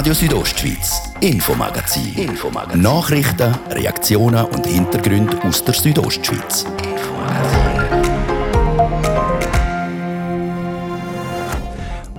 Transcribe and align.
Radio 0.00 0.14
Südostschweiz, 0.14 1.12
Infomagazin. 1.20 2.14
Infomagazin. 2.16 2.80
Nachrichten, 2.80 3.54
Reaktionen 3.68 4.46
und 4.46 4.66
Hintergründe 4.66 5.38
aus 5.42 5.62
der 5.62 5.74
Südostschweiz. 5.74 6.64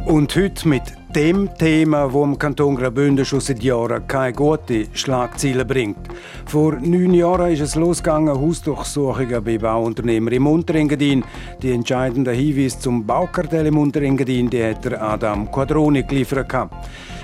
Und 0.05 0.35
heute 0.35 0.67
mit 0.67 0.83
dem 1.15 1.49
Thema, 1.57 2.13
wo 2.13 2.23
im 2.23 2.37
Kanton 2.37 2.75
Graubünden 2.75 3.25
schon 3.25 3.39
seit 3.39 3.63
Jahren 3.63 4.05
keine 4.05 4.33
gute 4.33 4.85
Schlagziele 4.93 5.65
bringt. 5.65 5.97
Vor 6.45 6.75
neun 6.75 7.15
Jahren 7.15 7.51
ist 7.51 7.61
es 7.61 7.73
losgegangen, 7.73 8.39
Hausdurchsuchungen 8.39 9.43
bei 9.43 9.57
Bauunternehmern 9.57 10.33
im 10.35 10.45
Unterengadin. 10.45 11.23
Die 11.63 11.71
entscheidenden 11.71 12.35
Hinweise 12.35 12.77
zum 12.77 13.07
Baukartell 13.07 13.65
im 13.65 13.79
Unterengadin, 13.79 14.51
die 14.51 14.63
hat 14.63 14.85
der 14.85 15.01
Adam 15.01 15.51
Quadroni 15.51 16.03
geliefert. 16.03 16.69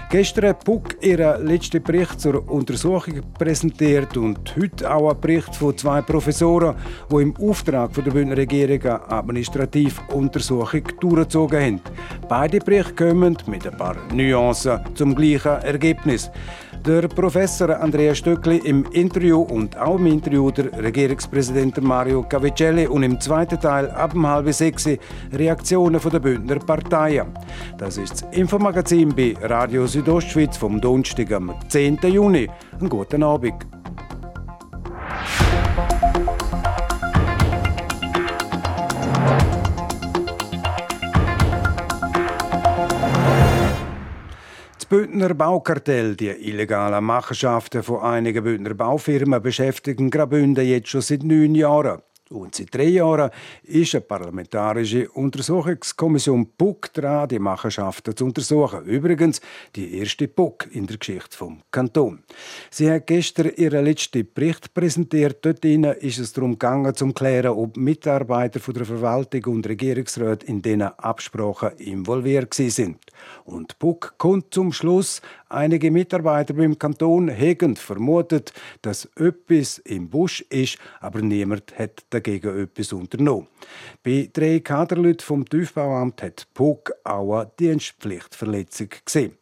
Gestern 0.09 0.45
hat 0.45 0.63
Puck 0.63 0.95
ihren 1.03 1.45
letzten 1.45 1.83
Bericht 1.83 2.21
zur 2.21 2.49
Untersuchung 2.49 3.21
präsentiert 3.37 4.15
und 4.15 4.55
heute 4.55 4.89
auch 4.89 5.09
ein 5.09 5.19
Bericht 5.19 5.53
von 5.53 5.77
zwei 5.77 6.01
Professoren, 6.01 6.77
die 7.11 7.23
im 7.23 7.35
Auftrag 7.35 7.91
der 7.93 8.03
Bündner 8.03 8.37
Regierung 8.37 8.81
eine 8.83 9.11
Administrativuntersuchung 9.11 10.83
durchgezogen 11.01 11.61
haben. 11.61 11.81
Beide 12.29 12.59
Berichte 12.59 13.09
kommen 13.09 13.37
mit 13.47 13.67
ein 13.67 13.75
paar 13.75 13.97
Nuancen 14.13 14.79
zum 14.95 15.13
gleichen 15.13 15.61
Ergebnis. 15.63 16.31
Der 16.85 17.07
Professor 17.07 17.79
Andrea 17.81 18.15
Stöckli 18.15 18.57
im 18.57 18.85
Interview 18.91 19.41
und 19.41 19.77
auch 19.77 19.97
im 19.97 20.05
Interview 20.07 20.51
der 20.51 20.71
Regierungspräsident 20.81 21.81
Mario 21.81 22.23
Cavicelli 22.23 22.87
und 22.87 23.03
im 23.03 23.19
zweiten 23.19 23.59
Teil 23.59 23.89
ab 23.91 24.13
um 24.15 24.25
halb 24.25 24.51
sechs 24.53 24.87
Reaktionen 25.33 25.99
der 26.01 26.19
Bündner 26.19 26.59
Parteien. 26.59 27.27
Das 27.77 27.97
ist 27.97 28.11
das 28.11 28.25
Infomagazin 28.31 29.13
bei 29.15 29.35
Radio 29.41 29.85
Südostschweiz 29.85 30.57
vom 30.57 30.79
Donnerstag 30.79 31.31
am 31.33 31.53
10. 31.67 31.99
Juni. 32.03 32.49
Einen 32.79 32.89
guten 32.89 33.23
Abend. 33.23 33.76
Bündner 44.89 45.33
Baukartell, 45.33 46.15
die 46.15 46.29
illegalen 46.29 47.03
Machenschaften 47.03 47.83
von 47.83 47.99
einigen 47.99 48.41
Bündner 48.41 48.73
Baufirmen, 48.73 49.41
beschäftigen 49.41 50.09
Graubünden 50.09 50.65
jetzt 50.65 50.87
schon 50.87 51.01
seit 51.01 51.23
neun 51.23 51.55
Jahren. 51.55 52.01
Und 52.29 52.55
seit 52.55 52.75
drei 52.75 52.87
Jahren 52.87 53.31
ist 53.63 53.95
eine 53.95 54.01
parlamentarische 54.01 55.09
Untersuchungskommission 55.09 56.51
PUC 56.57 56.93
dran, 56.93 57.29
die 57.29 57.39
Machenschaften 57.39 58.15
zu 58.15 58.25
untersuchen. 58.25 58.83
Übrigens 58.83 59.39
die 59.75 59.97
erste 59.97 60.27
PUC 60.27 60.67
in 60.71 60.87
der 60.87 60.97
Geschichte 60.97 61.37
vom 61.37 61.61
Kanton. 61.71 62.23
Sie 62.69 62.91
hat 62.91 63.07
gestern 63.07 63.51
ihren 63.55 63.85
letzten 63.85 64.27
Bericht 64.33 64.73
präsentiert. 64.73 65.45
Dort 65.45 65.63
ist 65.63 66.19
es 66.19 66.33
darum 66.33 66.53
gegangen, 66.53 66.93
zu 66.95 67.11
klären, 67.13 67.51
ob 67.51 67.77
Mitarbeiter 67.77 68.59
von 68.59 68.73
der 68.73 68.85
Verwaltung 68.85 69.55
und 69.55 69.67
Regierungsrat 69.67 70.43
in 70.43 70.61
diesen 70.61 70.81
Absprachen 70.81 71.77
involviert 71.77 72.53
sind. 72.53 72.97
Und 73.47 73.79
PUC 73.79 74.17
kommt 74.17 74.53
zum 74.53 74.73
Schluss, 74.73 75.21
einige 75.47 75.89
Mitarbeiter 75.89 76.53
beim 76.53 76.77
Kanton 76.77 77.29
hegen 77.29 77.77
vermutet, 77.77 78.51
dass 78.81 79.05
etwas 79.15 79.77
im 79.77 80.09
Busch 80.09 80.41
ist, 80.49 80.77
aber 80.99 81.21
niemand 81.21 81.79
hat 81.79 82.03
dagegen 82.09 82.59
etwas 82.59 82.91
unternommen. 82.91 83.47
Bei 84.03 84.29
drei 84.33 84.59
Kaderleuten 84.59 85.21
vom 85.21 85.47
Tiefbauamt 85.47 86.21
hat 86.23 86.45
PUC 86.53 86.91
auch 87.05 87.39
eine 87.39 87.51
Dienstpflichtverletzung 87.57 88.89
gesehen. 89.05 89.37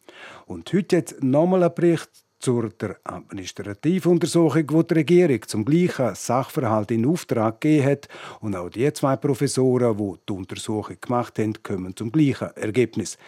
Und 0.46 0.72
heute 0.72 0.98
hat 0.98 1.16
nochmal 1.20 1.64
ein 1.64 1.74
Bericht 1.74 2.25
zur 2.46 2.68
der 2.68 2.96
Administrativuntersuchung, 3.02 4.68
die 4.68 4.86
die 4.86 4.94
Regierung 4.94 5.42
zum 5.48 5.64
gleichen 5.64 6.14
Sachverhalt 6.14 6.92
in 6.92 7.04
Auftrag 7.04 7.60
gegeben 7.60 7.90
hat. 7.90 8.08
Und 8.40 8.54
auch 8.54 8.68
die 8.68 8.92
zwei 8.92 9.16
Professoren, 9.16 9.96
die 9.96 10.14
die 10.28 10.32
Untersuchung 10.32 10.96
gemacht 11.00 11.40
haben, 11.40 11.60
kommen 11.64 11.96
zum 11.96 12.12
gleichen 12.12 12.56
Ergebnis. 12.56 13.18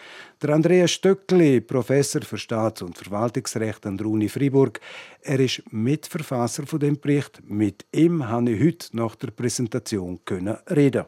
Der 0.41 0.51
Andreas 0.51 0.91
Stöckli, 0.91 1.59
Professor 1.59 2.21
für 2.21 2.37
Staats- 2.37 2.81
und 2.81 2.97
Verwaltungsrecht 2.97 3.85
an 3.85 3.97
der 3.97 4.07
Uni 4.07 4.29
Freiburg, 4.29 4.79
er 5.21 5.41
ist 5.41 5.63
Mitverfasser 5.69 6.65
von 6.65 6.79
dem 6.79 6.97
Bericht. 6.97 7.41
Mit 7.43 7.85
ihm 7.91 8.19
konnte 8.19 8.53
ich 8.53 8.63
heute 8.63 8.95
nach 8.95 9.15
der 9.15 9.31
Präsentation 9.31 10.21
reden. 10.69 11.03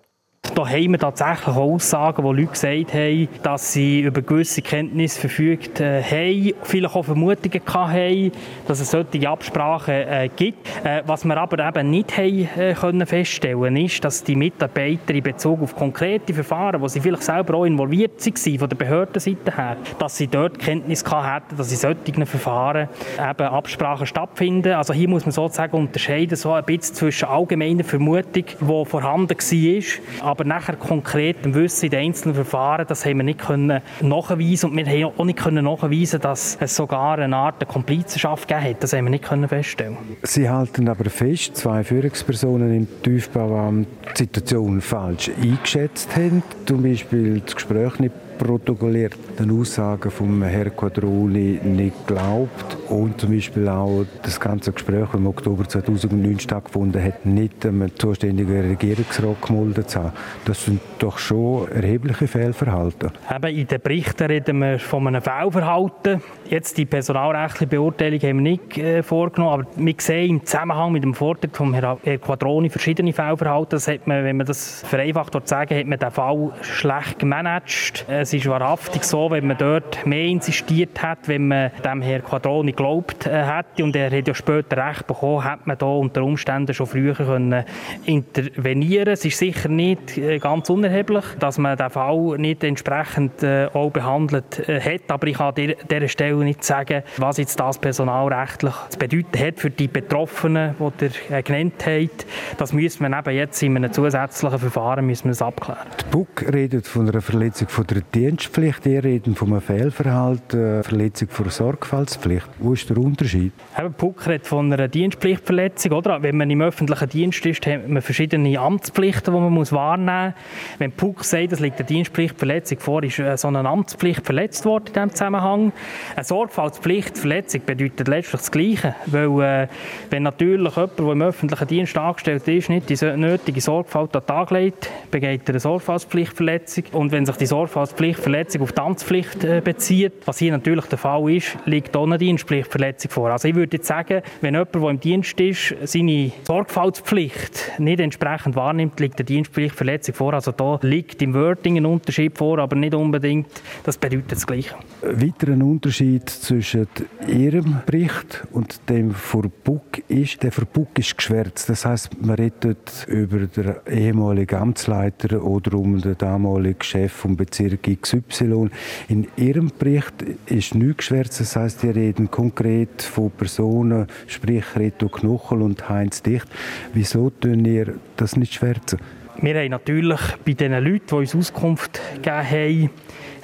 Da 0.55 0.67
haben 0.67 0.91
wir 0.91 0.97
tatsächlich 0.97 1.55
Aussagen, 1.55 2.23
wo 2.23 2.33
Leute 2.33 2.47
gesagt 2.47 2.95
haben, 2.95 3.27
dass 3.43 3.73
sie 3.73 4.01
über 4.01 4.23
gewisse 4.23 4.63
Kenntnisse 4.63 5.19
verfügt 5.19 5.79
äh, 5.79 6.01
haben, 6.01 6.53
vielleicht 6.63 6.95
auch 6.95 7.05
Vermutungen 7.05 7.61
haben, 7.67 8.31
dass 8.67 8.79
es 8.79 8.89
solche 8.89 9.29
Absprachen 9.29 9.93
äh, 9.93 10.29
gibt. 10.35 10.67
Äh, 10.83 11.03
was 11.05 11.25
wir 11.25 11.37
aber 11.37 11.67
eben 11.67 11.91
nicht 11.91 12.17
haben, 12.17 12.49
können 12.73 13.05
feststellen 13.05 13.77
ist, 13.77 14.03
dass 14.03 14.23
die 14.23 14.35
Mitarbeiter 14.35 15.13
in 15.13 15.21
Bezug 15.21 15.61
auf 15.61 15.75
konkrete 15.75 16.33
Verfahren, 16.33 16.81
wo 16.81 16.87
sie 16.87 17.01
vielleicht 17.01 17.23
selber 17.23 17.59
auch 17.59 17.65
involviert 17.65 18.19
waren, 18.25 18.59
von 18.59 18.69
der 18.69 18.75
Behördenseite 18.75 19.55
her, 19.55 19.77
dass 19.99 20.17
sie 20.17 20.27
dort 20.27 20.57
Kenntnis 20.57 21.05
hatten, 21.05 21.55
dass 21.55 21.71
in 21.71 21.77
solchen 21.77 22.25
Verfahren 22.25 22.89
eben 23.17 23.47
Absprachen 23.47 24.07
stattfinden. 24.07 24.73
Also 24.73 24.91
hier 24.91 25.07
muss 25.07 25.23
man 25.23 25.33
sozusagen 25.33 25.77
unterscheiden, 25.77 26.35
so 26.35 26.51
ein 26.51 26.65
bisschen 26.65 26.95
zwischen 26.95 27.27
allgemeiner 27.29 27.83
Vermutung, 27.83 28.45
die 28.59 28.85
vorhanden 28.85 29.37
war, 29.37 30.30
aber 30.31 30.45
nachher 30.45 30.77
konkret 30.77 31.45
im 31.45 31.53
Wissen 31.53 31.85
in 31.85 31.91
den 31.91 31.99
einzelnen 31.99 32.35
Verfahren, 32.35 32.85
das 32.87 33.05
haben 33.05 33.17
wir 33.17 33.23
nicht 33.23 33.39
können 33.39 33.81
nachweisen 34.01 34.69
und 34.69 34.77
wir 34.77 34.85
haben 34.85 35.13
auch 35.17 35.25
nicht 35.25 35.39
können 35.39 35.65
nachweisen, 35.65 36.21
dass 36.21 36.57
es 36.59 36.75
sogar 36.75 37.19
eine 37.19 37.35
Art 37.35 37.67
Komplizenschaft 37.67 38.47
gegeben 38.47 38.69
hat. 38.69 38.83
Das 38.83 38.93
haben 38.93 39.05
wir 39.05 39.09
nicht 39.09 39.25
können 39.25 39.47
feststellen. 39.47 39.97
Sie 40.23 40.49
halten 40.49 40.87
aber 40.87 41.09
fest, 41.09 41.57
zwei 41.57 41.83
Führungspersonen 41.83 42.73
im 42.73 42.87
Tiefbauamt 43.03 43.87
die 44.13 44.17
Situation 44.17 44.79
falsch 44.79 45.29
eingeschätzt 45.41 46.15
haben, 46.15 46.43
zum 46.65 46.81
Beispiel 46.81 47.41
das 47.41 47.55
Gespräch 47.55 47.99
nicht 47.99 48.13
protokolliert 48.41 49.15
den 49.37 49.51
Aussagen 49.51 50.09
von 50.09 50.41
Herrn 50.41 50.75
Quadroni 50.75 51.59
nicht 51.63 52.07
glaubt 52.07 52.75
und 52.89 53.21
zum 53.21 53.35
Beispiel 53.35 53.69
auch 53.69 54.03
das 54.23 54.39
ganze 54.39 54.71
Gespräch, 54.71 55.05
das 55.05 55.13
im 55.13 55.27
Oktober 55.27 55.69
2009 55.69 56.39
stattgefunden 56.39 57.03
hat, 57.03 57.23
nicht 57.23 57.63
dem 57.63 57.95
zuständigen 57.95 58.61
Regierungsrat 58.61 59.39
gemeldet 59.43 59.91
zu 59.91 59.99
haben. 59.99 60.13
Das 60.45 60.65
sind 60.65 60.81
doch 60.97 61.19
schon 61.19 61.71
erhebliche 61.71 62.27
Fehlverhalten. 62.27 63.11
Eben 63.29 63.55
in 63.55 63.67
den 63.67 63.79
Berichten 63.79 64.23
reden 64.23 64.59
wir 64.59 64.79
von 64.79 65.05
einem 65.05 65.21
Fehlverhalten. 65.21 66.23
Jetzt 66.49 66.79
die 66.79 66.85
personalrechtliche 66.85 67.67
Beurteilung 67.67 68.19
haben 68.21 68.43
wir 68.43 68.51
nicht 68.51 68.77
äh, 68.79 69.03
vorgenommen, 69.03 69.53
aber 69.53 69.67
wir 69.75 69.95
sehen 69.99 70.29
im 70.31 70.45
Zusammenhang 70.45 70.91
mit 70.91 71.03
dem 71.03 71.13
Vortrag 71.13 71.55
von 71.55 71.75
Herrn 71.75 71.99
Quadroni 72.19 72.69
verschiedene 72.69 73.13
Fehlverhalten. 73.13 73.69
Das 73.69 73.87
hat 73.87 74.07
man, 74.07 74.23
wenn 74.23 74.37
man 74.37 74.47
das 74.47 74.83
vereinfacht 74.87 75.47
sagen, 75.47 75.77
hat 75.77 75.85
man 75.85 75.99
den 75.99 76.11
Fall 76.11 76.51
schlecht 76.61 77.19
gemanagt. 77.19 78.05
Es 78.07 78.30
ist 78.33 78.47
wahrhaftig 78.47 79.03
so, 79.03 79.29
wenn 79.31 79.47
man 79.47 79.57
dort 79.57 80.05
mehr 80.05 80.25
insistiert 80.25 81.01
hat, 81.01 81.27
wenn 81.27 81.47
man 81.47 81.71
dem 81.83 82.01
Herrn 82.01 82.23
Quadroni 82.23 82.71
geglaubt 82.71 83.25
äh, 83.25 83.43
hätte 83.43 83.83
und 83.83 83.95
er 83.95 84.11
hat 84.11 84.27
ja 84.27 84.33
später 84.33 84.77
Recht 84.77 85.07
bekommen, 85.07 85.43
hätte 85.43 85.63
man 85.65 85.77
da 85.77 85.85
unter 85.85 86.23
Umständen 86.23 86.73
schon 86.73 86.87
früher 86.87 87.13
können 87.13 87.63
intervenieren. 88.05 89.13
Es 89.13 89.25
ist 89.25 89.37
sicher 89.37 89.69
nicht 89.69 90.17
äh, 90.17 90.39
ganz 90.39 90.69
unerheblich, 90.69 91.25
dass 91.39 91.57
man 91.57 91.77
den 91.77 91.89
Fall 91.89 92.37
nicht 92.37 92.63
entsprechend 92.63 93.43
äh, 93.43 93.67
auch 93.73 93.91
behandelt 93.91 94.67
hat, 94.67 95.01
aber 95.09 95.27
ich 95.27 95.37
kann 95.37 95.53
an 95.55 95.73
dieser 95.89 96.07
Stelle 96.07 96.43
nicht 96.43 96.63
sagen, 96.63 97.03
was 97.17 97.37
jetzt 97.37 97.59
das 97.59 97.79
personalrechtlich 97.79 98.73
zu 98.89 98.99
bedeuten 98.99 99.39
hat 99.39 99.59
für 99.59 99.69
die 99.69 99.87
Betroffenen, 99.87 100.75
die 100.79 101.33
äh, 101.33 101.43
genannt 101.43 101.85
habt. 101.85 102.25
Das 102.57 102.73
müssen 102.73 103.07
wir 103.07 103.17
eben 103.17 103.35
jetzt 103.35 103.61
in 103.63 103.75
einem 103.75 103.91
zusätzlichen 103.91 104.59
Verfahren 104.59 105.05
müssen 105.05 105.25
wir 105.25 105.31
das 105.31 105.41
abklären. 105.41 105.87
Die 105.99 106.11
BUK 106.11 106.53
redet 106.53 106.87
von 106.87 107.09
einer 107.09 107.21
Verletzung 107.21 107.67
von 107.67 107.85
der 107.87 108.01
Dienstpflicht, 108.21 108.85
ihr 108.85 109.03
reden 109.03 109.33
von 109.33 109.47
einem 109.47 109.61
Fehlverhalten, 109.61 110.81
äh, 110.81 110.83
Verletzung 110.83 111.29
von 111.29 111.49
Sorgfaltspflicht. 111.49 112.47
Wo 112.59 112.73
ist 112.73 112.87
der 112.87 112.99
Unterschied? 112.99 113.51
Eben, 113.75 113.93
BUK 113.93 114.27
redet 114.27 114.45
von 114.45 114.71
einer 114.71 114.87
Dienstpflichtverletzung. 114.87 115.93
Oder? 115.93 116.21
Wenn 116.21 116.37
man 116.37 116.47
im 116.51 116.61
öffentlichen 116.61 117.09
Dienst 117.09 117.43
ist, 117.47 117.65
hat 117.65 117.89
man 117.89 118.03
verschiedene 118.03 118.59
Amtspflichten, 118.59 119.33
die 119.33 119.39
man 119.39 119.51
muss 119.51 119.71
wahrnehmen 119.71 120.35
muss. 120.35 120.75
Wenn 120.77 120.91
BUK 120.91 121.23
sagt, 121.23 121.51
es 121.51 121.59
liegt 121.59 121.79
eine 121.79 121.87
Dienstpflichtverletzung 121.87 122.77
vor, 122.77 123.01
ist 123.01 123.17
äh, 123.17 123.35
so 123.37 123.47
eine 123.47 123.67
Amtspflicht 123.67 124.23
verletzt 124.23 124.65
worden 124.65 124.85
in 124.89 124.93
diesem 124.93 125.09
Zusammenhang. 125.13 125.73
Eine 126.15 126.23
Sorgfaltspflichtverletzung 126.23 127.65
bedeutet 127.65 128.07
letztlich 128.07 128.39
das 128.39 128.51
Gleiche. 128.51 128.93
Weil, 129.07 129.41
äh, 129.41 129.67
wenn 130.11 130.21
natürlich 130.21 130.75
jemand, 130.75 130.99
der 130.99 131.11
im 131.11 131.21
öffentlichen 131.23 131.67
Dienst 131.67 131.97
angestellt 131.97 132.47
ist, 132.47 132.69
nicht 132.69 132.87
die 132.87 133.17
nötige 133.17 133.61
Sorgfalt 133.61 134.15
an 134.15 134.21
den 134.21 134.27
Tag 134.27 134.51
legt, 134.51 134.91
begeht 135.09 135.41
er 135.45 135.55
eine 135.55 135.59
Sorgfaltspflichtverletzung. 135.59 136.83
Und 136.91 137.11
wenn 137.11 137.25
sich 137.25 137.37
die 137.37 137.47
Sorgfaltspflicht 137.47 138.00
Dienstpflichtverletzung 138.01 138.61
auf 138.63 138.71
die 138.71 138.81
Amtspflicht 138.81 139.43
äh, 139.43 139.61
bezieht. 139.63 140.13
Was 140.25 140.39
hier 140.39 140.51
natürlich 140.51 140.85
der 140.85 140.97
Fall 140.97 141.31
ist, 141.31 141.55
liegt 141.65 141.95
auch 141.95 142.05
eine 142.05 142.17
Dienstpflichtverletzung 142.17 143.11
vor. 143.11 143.29
Also 143.29 143.47
ich 143.47 143.55
würde 143.55 143.77
jetzt 143.77 143.87
sagen, 143.87 144.21
wenn 144.41 144.55
jemand, 144.55 144.73
der 144.73 144.89
im 144.89 144.99
Dienst 144.99 145.39
ist, 145.39 145.75
seine 145.83 146.31
Sorgfaltspflicht 146.43 147.73
nicht 147.77 147.99
entsprechend 147.99 148.55
wahrnimmt, 148.55 148.99
liegt 148.99 149.19
eine 149.19 149.25
Dienstpflichtverletzung 149.25 150.15
vor. 150.15 150.33
Also 150.33 150.51
da 150.51 150.79
liegt 150.81 151.21
im 151.21 151.35
Wording 151.35 151.77
ein 151.77 151.85
Unterschied 151.85 152.37
vor, 152.37 152.57
aber 152.57 152.75
nicht 152.75 152.95
unbedingt, 152.95 153.61
das 153.83 153.97
bedeutet 153.97 154.31
das 154.31 154.47
Gleiche. 154.47 154.75
Weiter 155.03 155.51
ein 155.51 155.61
Unterschied 155.61 156.27
zwischen 156.27 156.87
Ihrem 157.27 157.81
Bericht 157.85 158.47
und 158.51 158.89
dem 158.89 159.11
von 159.11 159.51
Buck 159.63 160.01
ist, 160.07 160.41
der 160.41 160.51
von 160.51 160.65
Buck 160.73 160.97
ist 160.97 161.15
geschwärzt. 161.15 161.69
Das 161.69 161.85
heißt, 161.85 162.19
man 162.19 162.35
redet 162.35 163.05
über 163.07 163.39
den 163.39 163.75
ehemaligen 163.87 164.55
Amtsleiter 164.55 165.43
oder 165.43 165.77
um 165.77 166.01
den 166.01 166.17
damaligen 166.17 166.81
Chef 166.81 167.11
vom 167.11 167.35
Bezirk 167.35 167.90
XY. 167.95 168.69
In 169.07 169.27
Ihrem 169.37 169.71
Bericht 169.77 170.13
ist 170.45 170.75
nichts 170.75 170.97
geschwärzt. 170.97 171.39
Das 171.39 171.55
heißt, 171.55 171.81
Sie 171.81 171.89
reden 171.89 172.29
konkret 172.29 173.01
von 173.01 173.31
Personen, 173.31 174.07
sprich 174.27 174.63
Reto 174.75 175.09
Knochel 175.09 175.61
und 175.61 175.89
Heinz 175.89 176.21
Dicht. 176.21 176.47
Wieso 176.93 177.29
tun 177.29 177.65
ihr 177.65 177.95
das 178.17 178.35
nicht 178.35 178.53
schwärzen? 178.53 178.99
Wir 179.41 179.55
haben 179.55 179.71
natürlich 179.71 180.19
bei 180.45 180.53
den 180.53 180.73
Leuten, 180.73 181.07
die 181.07 181.15
uns 181.15 181.35
Auskunft 181.35 181.99
gegeben 182.15 182.49
haben, 182.49 182.89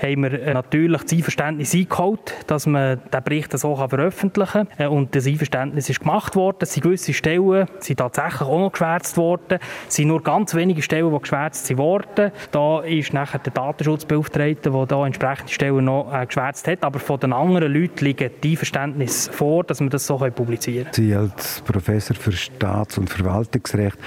haben 0.01 0.23
wir 0.23 0.33
äh, 0.33 0.53
natürlich 0.53 1.01
das 1.01 1.13
Einverständnis 1.13 1.73
eingeholt, 1.73 2.33
dass 2.47 2.65
man 2.65 2.99
den 3.13 3.23
Bericht 3.23 3.57
so 3.57 3.75
veröffentlichen 3.75 4.67
kann. 4.67 4.85
Äh, 4.85 4.87
und 4.87 5.15
das 5.15 5.27
Einverständnis 5.27 5.89
ist 5.89 5.99
gemacht 5.99 6.35
worden. 6.35 6.57
Es 6.61 6.73
sind 6.73 6.83
gewisse 6.83 7.13
Stellen 7.13 7.67
sind 7.79 7.97
tatsächlich 7.97 8.41
auch 8.41 8.59
noch 8.59 8.71
geschwärzt 8.71 9.17
worden. 9.17 9.59
Es 9.87 9.95
sind 9.95 10.07
nur 10.07 10.23
ganz 10.23 10.53
wenige 10.55 10.81
Stellen, 10.81 11.11
die 11.11 11.19
geschwärzt 11.19 11.77
wurden. 11.77 12.31
Da 12.51 12.81
ist 12.81 13.13
nachher 13.13 13.39
der 13.39 13.53
Datenschutzbeauftragte, 13.53 14.71
der 14.71 14.85
da 14.85 15.05
entsprechende 15.05 15.51
Stellen 15.51 15.85
noch 15.85 16.13
äh, 16.13 16.25
geschwärzt 16.25 16.67
hat. 16.67 16.83
Aber 16.83 16.99
von 16.99 17.19
den 17.19 17.33
anderen 17.33 17.73
Leuten 17.73 18.05
liegen 18.05 18.29
die 18.43 18.51
Einverständnis 18.51 19.29
vor, 19.31 19.63
dass 19.63 19.79
wir 19.79 19.89
das 19.89 20.05
so 20.05 20.17
publizieren 20.17 20.85
können. 20.85 20.93
Sie 20.93 21.15
als 21.15 21.61
Professor 21.61 22.15
für 22.15 22.31
Staats- 22.31 22.97
und 22.97 23.09
Verwaltungsrecht, 23.09 23.97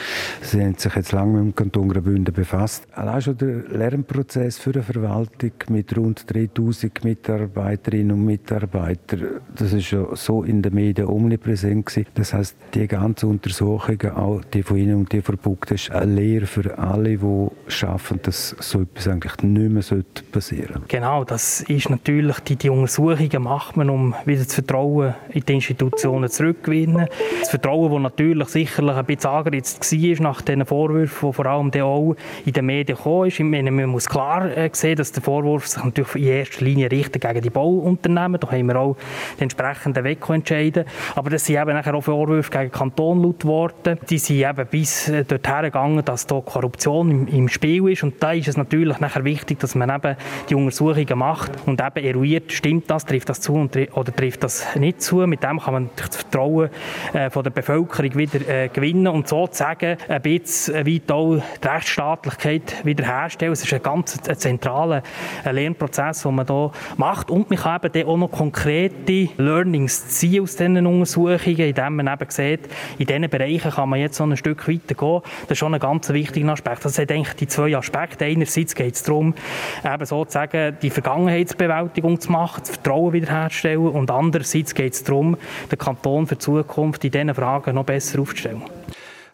Sie 0.42 0.62
haben 0.62 0.74
sich 0.76 0.94
jetzt 0.94 1.12
lange 1.12 1.38
mit 1.38 1.42
dem 1.42 1.54
Kanton 1.54 1.88
Graubünden 1.88 2.34
befasst. 2.34 2.86
Allein 2.92 3.20
schon 3.22 3.36
der 3.38 3.62
Lernprozess 3.68 4.58
für 4.58 4.70
eine 4.70 4.82
Verwaltung 4.82 5.52
mit 5.68 5.79
mit 5.80 5.96
rund 5.96 6.30
3000 6.30 7.04
Mitarbeiterinnen 7.04 8.12
und 8.12 8.26
Mitarbeitern. 8.26 9.40
Das 9.54 9.72
ist 9.72 9.90
ja 9.90 10.04
so 10.14 10.42
in 10.42 10.60
den 10.60 10.74
Medien 10.74 11.08
omnipräsent 11.08 11.86
gewesen. 11.86 12.06
Das 12.14 12.34
heißt, 12.34 12.54
die 12.74 12.86
ganzen 12.86 13.30
Untersuchungen, 13.30 14.10
auch 14.10 14.42
die 14.52 14.62
von 14.62 14.76
Ihnen 14.76 14.96
und 14.96 15.12
die 15.12 15.22
von 15.22 15.38
Buck, 15.38 15.70
ist 15.70 15.90
eine 15.90 16.12
Lehre 16.12 16.44
für 16.44 16.76
alle, 16.76 17.16
die 17.16 17.48
schaffen, 17.68 18.20
dass 18.22 18.54
so 18.58 18.82
etwas 18.82 19.08
eigentlich 19.08 19.42
nicht 19.42 19.90
mehr 19.90 20.02
passieren 20.32 20.72
sollte. 20.74 20.88
Genau, 20.88 21.24
das 21.24 21.62
ist 21.62 21.88
natürlich, 21.88 22.40
die, 22.40 22.56
die 22.56 22.68
Untersuchungen 22.68 23.42
macht 23.42 23.78
man, 23.78 23.88
um 23.88 24.14
wieder 24.26 24.44
das 24.44 24.54
Vertrauen 24.54 25.14
in 25.30 25.44
die 25.46 25.54
Institutionen 25.54 26.28
zurückzugewinnen. 26.28 27.06
Das 27.40 27.48
Vertrauen, 27.48 27.90
das 27.90 28.02
natürlich 28.02 28.48
sicherlich 28.48 28.96
ein 28.96 29.06
bisschen 29.06 29.30
angeritzt 29.30 29.92
war 29.92 30.22
nach 30.22 30.42
diesen 30.42 30.66
Vorwürfen, 30.66 31.30
die 31.30 31.34
vor 31.34 31.46
allem 31.46 31.72
auch 31.80 32.16
in 32.44 32.52
den 32.52 32.66
Medien 32.66 32.98
gekommen 32.98 33.28
ist. 33.28 33.40
Ich 33.40 33.46
meine, 33.46 33.70
man 33.70 33.88
muss 33.88 34.06
klar 34.08 34.54
äh, 34.54 34.68
sehen, 34.72 34.96
dass 34.96 35.12
der 35.12 35.22
Vorwurf 35.22 35.69
sich 35.70 35.84
natürlich 35.84 36.14
in 36.16 36.24
erster 36.24 36.64
Linie 36.64 36.90
richten 36.90 37.20
gegen 37.20 37.40
die 37.40 37.50
Bauunternehmen. 37.50 38.40
Da 38.40 38.50
haben 38.50 38.66
wir 38.66 38.76
auch 38.76 38.96
den 39.38 39.44
entsprechenden 39.44 40.04
Weg 40.04 40.28
entscheiden. 40.28 40.84
Aber 41.14 41.30
das 41.30 41.44
sind 41.44 41.60
eben 41.60 41.72
nachher 41.72 41.94
auch 41.94 42.02
Vorwürfe 42.02 42.50
gegen 42.50 42.64
den 42.64 42.72
Kanton 42.72 43.22
laut 43.22 43.44
worden. 43.44 43.98
Die 44.08 44.18
sind 44.18 44.38
eben 44.38 44.66
bis 44.66 45.08
äh, 45.08 45.24
dorthin 45.24 45.62
gegangen, 45.62 46.04
dass 46.04 46.26
da 46.26 46.40
Korruption 46.40 47.10
im, 47.10 47.26
im, 47.28 47.48
Spiel 47.48 47.88
ist. 47.88 48.02
Und 48.02 48.22
da 48.22 48.32
ist 48.32 48.48
es 48.48 48.56
natürlich 48.56 48.98
nachher 49.00 49.24
wichtig, 49.24 49.58
dass 49.60 49.74
man 49.74 49.90
eben 49.90 50.16
die 50.48 50.54
Untersuchungen 50.54 51.18
macht 51.18 51.52
und 51.66 51.80
eben 51.80 52.04
eruiert, 52.04 52.52
stimmt 52.52 52.90
das, 52.90 53.04
trifft 53.04 53.28
das 53.28 53.40
zu 53.40 53.54
oder 53.54 54.14
trifft 54.14 54.44
das 54.44 54.74
nicht 54.76 55.02
zu. 55.02 55.26
Mit 55.26 55.42
dem 55.42 55.60
kann 55.60 55.74
man 55.74 55.90
das 55.96 56.16
Vertrauen 56.16 56.70
äh, 57.12 57.30
von 57.30 57.42
der 57.42 57.50
Bevölkerung 57.50 58.14
wieder 58.14 58.48
äh, 58.48 58.68
gewinnen 58.68 59.08
und 59.08 59.28
sozusagen 59.28 59.96
ein 60.08 60.22
bisschen 60.22 60.74
weit 60.86 61.10
die 61.10 61.68
Rechtsstaatlichkeit 61.68 62.84
wiederherstellen. 62.84 63.52
Es 63.52 63.64
ist 63.64 63.72
ein 63.72 63.82
ganz 63.82 64.20
zentraler 64.20 65.02
Lernprozess, 65.60 66.22
den 66.22 66.34
man 66.34 66.46
hier 66.46 66.70
macht. 66.96 67.30
Und 67.30 67.50
man 67.50 67.58
kann 67.58 67.80
eben 67.82 68.08
auch 68.08 68.16
noch 68.16 68.30
konkrete 68.30 69.28
Learnings 69.36 70.08
ziehen 70.08 70.42
aus 70.42 70.56
diesen 70.56 70.86
Untersuchungen, 70.86 71.60
indem 71.60 71.96
man 71.96 72.08
eben 72.08 72.30
sieht, 72.30 72.60
in 72.98 73.06
diesen 73.06 73.28
Bereichen 73.28 73.70
kann 73.70 73.88
man 73.88 74.00
jetzt 74.00 74.18
noch 74.18 74.26
ein 74.26 74.36
Stück 74.36 74.68
weiter 74.68 74.94
gehen. 74.94 75.20
Das 75.42 75.52
ist 75.52 75.58
schon 75.58 75.74
ein 75.74 75.80
ganz 75.80 76.08
wichtiger 76.10 76.52
Aspekt. 76.52 76.84
Das 76.84 76.94
sind 76.94 77.10
eigentlich 77.10 77.34
die 77.34 77.48
zwei 77.48 77.76
Aspekte. 77.76 78.24
Einerseits 78.24 78.74
geht 78.74 78.94
es 78.94 79.02
darum, 79.02 79.34
eben 79.84 80.06
sozusagen 80.06 80.76
die 80.82 80.90
Vergangenheitsbewältigung 80.90 82.20
zu 82.20 82.32
machen, 82.32 82.60
das 82.60 82.70
Vertrauen 82.70 83.12
wiederherzustellen 83.12 83.88
und 83.88 84.10
andererseits 84.10 84.74
geht 84.74 84.94
es 84.94 85.04
darum, 85.04 85.36
den 85.70 85.78
Kanton 85.78 86.26
für 86.26 86.36
die 86.36 86.40
Zukunft 86.40 87.04
in 87.04 87.10
diesen 87.10 87.34
Fragen 87.34 87.74
noch 87.74 87.84
besser 87.84 88.20
aufzustellen. 88.20 88.62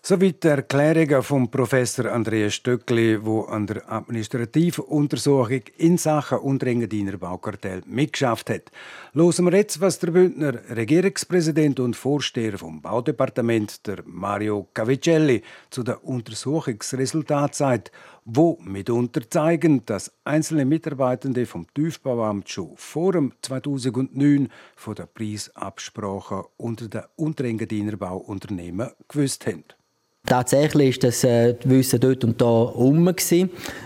Soweit 0.09 0.45
die 0.45 0.47
Erklärungen 0.47 1.21
von 1.21 1.51
Professor 1.51 2.13
Andreas 2.13 2.55
Stöckli, 2.55 3.19
der 3.19 3.49
an 3.49 3.67
der 3.67 3.91
administrativen 3.91 4.85
Untersuchung 4.85 5.63
in 5.79 5.99
Sachen 5.99 6.39
Unrengendiner 6.39 7.17
Baukartell 7.17 7.83
mitgeschafft 7.87 8.49
hat. 8.51 8.71
Hören 9.15 9.45
wir 9.47 9.55
jetzt, 9.55 9.81
was 9.81 9.99
der 9.99 10.13
Bündner 10.13 10.61
Regierungspräsident 10.71 11.81
und 11.81 11.97
Vorsteher 11.97 12.57
vom 12.57 12.81
Baudepartement, 12.81 13.85
der 13.85 14.05
Mario 14.07 14.69
Cavicelli, 14.75 15.43
zu 15.71 15.83
den 15.83 15.97
Untersuchungsresultaten 15.97 17.55
sagt, 17.55 17.91
wo 18.25 18.61
mitunter 18.63 19.29
zeigen, 19.29 19.85
dass 19.87 20.13
einzelne 20.23 20.67
Mitarbeitende 20.67 21.47
vom 21.47 21.67
Tiefbauamt 21.75 22.49
schon 22.49 22.77
vor 22.77 23.11
dem 23.11 23.33
2009 23.43 24.51
von 24.77 24.95
der 24.95 25.07
Preisabsprache 25.07 26.45
unter 26.59 26.87
den 26.87 27.03
Unterengadiner 27.17 27.97
Bauunternehmen 27.97 28.93
gewusst 29.09 29.45
haben. 29.49 29.65
Tatsächlich 30.27 30.89
ist 30.89 31.05
das 31.05 31.23
äh, 31.23 31.55
Wissen 31.65 32.01
dort 32.01 32.25
und 32.25 32.41
da 32.41 32.47
um 32.47 33.15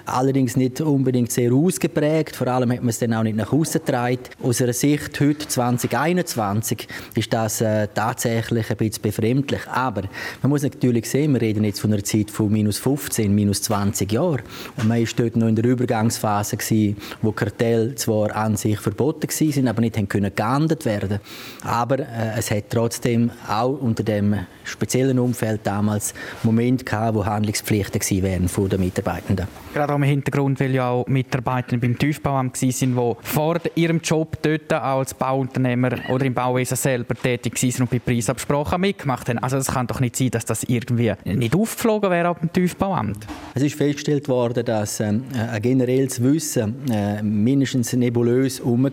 allerdings 0.07 0.57
nicht 0.57 0.81
unbedingt 0.81 1.31
sehr 1.31 1.53
ausgeprägt. 1.53 2.35
Vor 2.35 2.47
allem 2.47 2.73
hat 2.73 2.81
man 2.81 2.89
es 2.89 2.99
dann 2.99 3.13
auch 3.13 3.23
nicht 3.23 3.37
nach 3.37 3.53
außen 3.53 3.85
getragen. 3.85 4.21
Aus 4.43 4.63
einer 4.63 4.73
Sicht 4.73 5.21
heute 5.21 5.47
2021 5.47 6.89
ist 7.15 7.31
das 7.35 7.61
äh, 7.61 7.89
tatsächlich 7.95 8.71
ein 8.71 8.77
bisschen 8.79 9.03
befremdlich. 9.03 9.61
Aber 9.69 10.05
man 10.41 10.49
muss 10.49 10.63
natürlich 10.63 11.11
sehen, 11.11 11.35
wir 11.35 11.43
reden 11.43 11.63
jetzt 11.65 11.81
von 11.81 11.93
einer 11.93 12.03
Zeit 12.03 12.31
von 12.31 12.51
minus 12.51 12.79
15, 12.79 13.35
minus 13.35 13.61
20 13.61 14.11
Jahren. 14.11 14.41
Und 14.79 14.89
man 14.89 14.99
war 14.99 15.09
dort 15.15 15.37
noch 15.37 15.47
in 15.47 15.57
der 15.57 15.67
Übergangsphase 15.67 16.57
gewesen, 16.57 16.97
wo 17.21 17.33
Kartell 17.33 17.95
zwar 17.97 18.35
an 18.35 18.57
sich 18.57 18.81
verboten 18.81 19.29
waren, 19.29 19.69
aber 19.69 19.83
nicht 19.83 19.99
haben 19.99 20.09
können 20.09 20.33
geahndet 20.35 20.87
werden. 20.87 21.21
Aber 21.63 21.99
äh, 21.99 22.39
es 22.39 22.51
hat 22.51 22.65
trotzdem 22.71 23.31
auch 23.47 23.79
unter 23.79 24.03
dem 24.03 24.37
speziellen 24.65 25.19
Umfeld 25.19 25.61
damals 25.65 26.15
Moment 26.43 26.87
gehabt, 26.87 27.15
wo 27.15 27.25
Handlungspflichten 27.25 28.23
wären 28.23 28.49
von 28.49 28.69
den 28.69 28.81
Mitarbeitenden. 28.81 29.47
Gerade 29.75 29.93
am 29.93 30.03
Hintergrund, 30.03 30.61
weil 30.61 30.75
ja 30.75 30.91
auch 30.91 31.07
Mitarbeiter 31.07 31.77
beim 31.77 31.99
Tiefbauamt 31.99 32.61
waren, 32.61 33.17
die 33.23 33.29
vor 33.29 33.61
ihrem 33.75 34.01
Job 34.01 34.39
dort 34.43 34.73
auch 34.73 34.99
als 34.99 35.15
Bauunternehmer 35.15 35.91
oder 36.09 36.25
im 36.25 36.35
Bauwesen 36.35 36.77
selber 36.77 37.15
tätig 37.15 37.63
waren 37.63 37.83
und 37.83 37.91
bei 37.91 37.99
Preisabsprachen 37.99 38.81
mitgemacht 38.81 39.29
haben. 39.29 39.39
Also 39.39 39.57
es 39.57 39.69
kann 39.69 39.87
doch 39.87 40.01
nicht 40.01 40.17
sein, 40.17 40.31
dass 40.31 40.45
das 40.45 40.65
irgendwie 40.65 41.13
nicht 41.25 41.55
aufgeflogen 41.55 42.11
wäre 42.11 42.29
ab 42.29 42.41
dem 42.41 42.53
Tiefbauamt. 42.53 43.27
Es 43.55 43.63
ist 43.63 43.77
festgestellt 43.77 44.29
worden, 44.29 44.65
dass 44.65 45.01
ähm, 45.01 45.25
ein 45.35 45.63
generelles 45.63 46.23
Wissen 46.23 46.89
äh, 46.91 47.23
mindestens 47.23 47.93
nebulös 47.93 48.59
herum 48.59 48.85
war. 48.85 48.91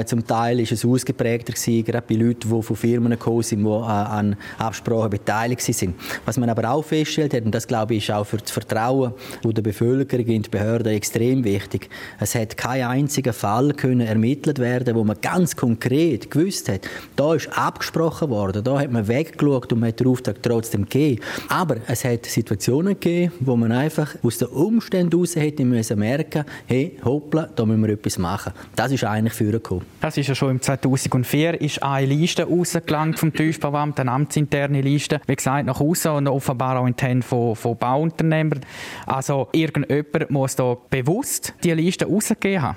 Äh, 0.00 0.04
zum 0.04 0.26
Teil 0.26 0.58
war 0.58 0.72
es 0.72 0.84
ausgeprägter, 0.84 1.52
gewesen, 1.52 1.84
gerade 1.84 2.06
bei 2.06 2.14
Leuten, 2.14 2.48
die 2.50 2.62
von 2.62 2.76
Firmen 2.76 3.10
gekommen 3.10 3.42
sind, 3.42 3.64
die 3.64 3.68
äh, 3.68 3.70
an 3.70 4.36
Absprachen 4.58 5.10
beteiligt 5.10 5.66
waren. 5.68 5.94
Was 6.30 6.36
man 6.36 6.48
aber 6.48 6.70
auch 6.70 6.84
feststellt 6.84 7.34
hat, 7.34 7.44
und 7.44 7.52
das 7.52 7.66
glaube 7.66 7.96
ich 7.96 8.08
ist 8.08 8.14
auch 8.14 8.22
für 8.22 8.36
das 8.36 8.52
Vertrauen 8.52 9.14
der 9.44 9.62
Bevölkerung 9.62 10.26
in 10.26 10.42
die 10.42 10.48
Behörden 10.48 10.92
extrem 10.92 11.42
wichtig, 11.42 11.90
es 12.20 12.36
hat 12.36 12.56
kein 12.56 12.84
einziger 12.84 13.32
Fall 13.32 13.72
können 13.72 14.06
ermittelt 14.06 14.60
werden, 14.60 14.94
wo 14.94 15.02
man 15.02 15.20
ganz 15.20 15.56
konkret 15.56 16.30
gewusst 16.30 16.68
hat, 16.68 16.82
da 17.16 17.34
ist 17.34 17.48
abgesprochen 17.58 18.30
worden, 18.30 18.62
da 18.62 18.78
hat 18.78 18.92
man 18.92 19.08
weggeschaut 19.08 19.72
und 19.72 19.80
man 19.80 19.88
hat 19.88 19.98
den 19.98 20.06
Auftrag 20.06 20.40
trotzdem 20.40 20.84
gegeben. 20.84 21.20
Aber 21.48 21.78
es 21.88 22.04
hat 22.04 22.26
Situationen 22.26 22.94
gegeben, 23.00 23.32
wo 23.40 23.56
man 23.56 23.72
einfach 23.72 24.14
aus 24.22 24.38
den 24.38 24.48
Umständen 24.50 25.10
heraus 25.10 25.34
hätte 25.34 25.64
müssen 25.64 25.98
merken, 25.98 26.44
hey, 26.66 26.96
hoppla, 27.04 27.48
da 27.56 27.66
müssen 27.66 27.82
wir 27.82 27.94
etwas 27.94 28.18
machen. 28.18 28.52
Das 28.76 28.92
ist 28.92 29.02
eigentlich 29.02 29.34
vorgekommen. 29.34 29.84
Das 30.00 30.16
ist 30.16 30.28
ja 30.28 30.36
schon 30.36 30.50
im 30.52 30.62
2004 30.62 31.60
ist 31.60 31.82
eine 31.82 32.06
Liste 32.06 32.44
rausgelangt 32.44 33.18
vom 33.18 33.32
Tiefbauamt, 33.32 33.98
eine 33.98 34.12
amtsinterne 34.12 34.80
Liste, 34.80 35.20
wie 35.26 35.34
gesagt, 35.34 35.66
nach 35.66 35.80
außen 35.80 36.19
und 36.26 36.34
offenbar 36.34 36.78
auch 36.78 36.86
in 36.86 36.94
den 36.94 37.22
von, 37.22 37.56
von 37.56 37.76
Bauunternehmern. 37.76 38.60
Also 39.06 39.48
irgendjemand 39.52 40.30
muss 40.30 40.56
da 40.56 40.76
bewusst 40.88 41.54
die 41.64 41.72
Liste 41.72 42.06
rausgegeben 42.06 42.62
haben. 42.62 42.76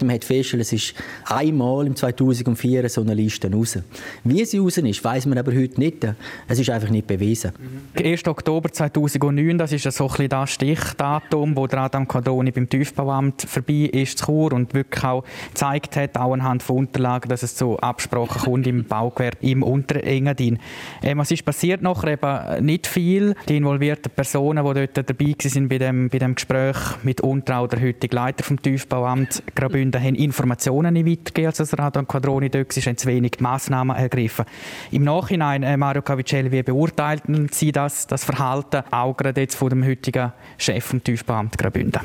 Man 0.00 0.14
hat 0.14 0.24
festgestellt, 0.24 0.62
es 0.62 0.72
ist 0.72 0.94
einmal 1.24 1.86
im 1.86 1.96
2004 1.96 2.88
so 2.88 3.00
eine 3.00 3.14
Liste 3.14 3.50
raus. 3.52 3.78
Wie 4.24 4.44
sie 4.44 4.58
raus 4.58 4.78
ist, 4.78 5.04
weiß 5.04 5.26
man 5.26 5.38
aber 5.38 5.54
heute 5.54 5.78
nicht. 5.80 6.06
Es 6.46 6.58
ist 6.58 6.70
einfach 6.70 6.90
nicht 6.90 7.06
bewiesen. 7.06 7.52
1. 7.94 8.26
Oktober 8.26 8.72
2009, 8.72 9.58
das 9.58 9.72
ist 9.72 9.90
so 9.90 10.04
ein 10.04 10.08
bisschen 10.08 10.28
das 10.28 10.50
Stichdatum, 10.50 11.56
wo 11.56 11.66
der 11.66 11.80
Adam 11.80 12.06
Quadroni 12.06 12.50
beim 12.50 12.68
Tiefbauamt 12.68 13.42
vorbei 13.42 13.90
ist 13.92 14.24
Chur 14.24 14.52
und 14.52 14.74
wirklich 14.74 15.04
auch 15.04 15.24
gezeigt 15.48 15.96
hat, 15.96 16.16
auch 16.16 16.32
anhand 16.32 16.62
von 16.62 16.78
Unterlagen, 16.78 17.28
dass 17.28 17.42
es 17.42 17.56
zu 17.56 17.78
Absprachen 17.78 18.42
kommt 18.42 18.66
im 18.66 18.84
Baugewerbe 18.84 19.38
im 19.40 19.62
Unterengadin. 19.62 20.58
Äh, 21.02 21.16
was 21.16 21.30
ist 21.30 21.44
passiert 21.44 21.82
nachher? 21.82 22.12
Eben 22.12 22.64
nicht 22.64 22.86
viel. 22.86 23.34
Die 23.48 23.56
involvierten 23.56 24.10
Personen, 24.14 24.64
die 24.64 24.74
dort 24.74 24.96
dabei 24.96 25.26
waren 25.26 25.68
bei 25.68 25.78
dem, 25.78 26.08
bei 26.08 26.18
dem 26.18 26.34
Gespräch 26.34 26.76
mit 27.02 27.20
unter 27.20 27.58
auch 27.58 27.66
der 27.66 27.80
heutige 27.80 28.14
Leiter 28.14 28.44
vom 28.44 28.60
Tiefbauamt 28.60 29.42
Graubünden, 29.58 30.02
haben 30.02 30.14
Informationen 30.14 30.94
nicht 30.94 31.06
weitergegeben, 31.06 31.52
als 31.58 31.70
der 31.70 31.80
Adam 31.80 32.06
Quadroni 32.06 32.48
dort 32.48 32.76
war, 32.76 32.82
haben 32.82 32.96
zu 32.96 33.08
wenig 33.08 33.32
Massnahmen 33.40 33.96
ergriffen. 33.96 34.44
Im 34.90 35.02
Nachhinein, 35.02 35.62
äh, 35.64 35.76
Mario 35.76 36.02
Cavicelli, 36.02 36.52
wie 36.52 36.62
beurteilten 36.62 37.48
Sie 37.50 37.72
das, 37.72 38.06
das 38.06 38.24
Verhalten, 38.24 38.82
auch 38.90 39.16
gerade 39.16 39.40
jetzt 39.40 39.56
von 39.56 39.70
dem 39.70 39.84
heutigen 39.84 40.32
Chef 40.58 40.84
vom 40.84 41.02
Tiefbauamt 41.02 41.58
Graubünden? 41.58 42.02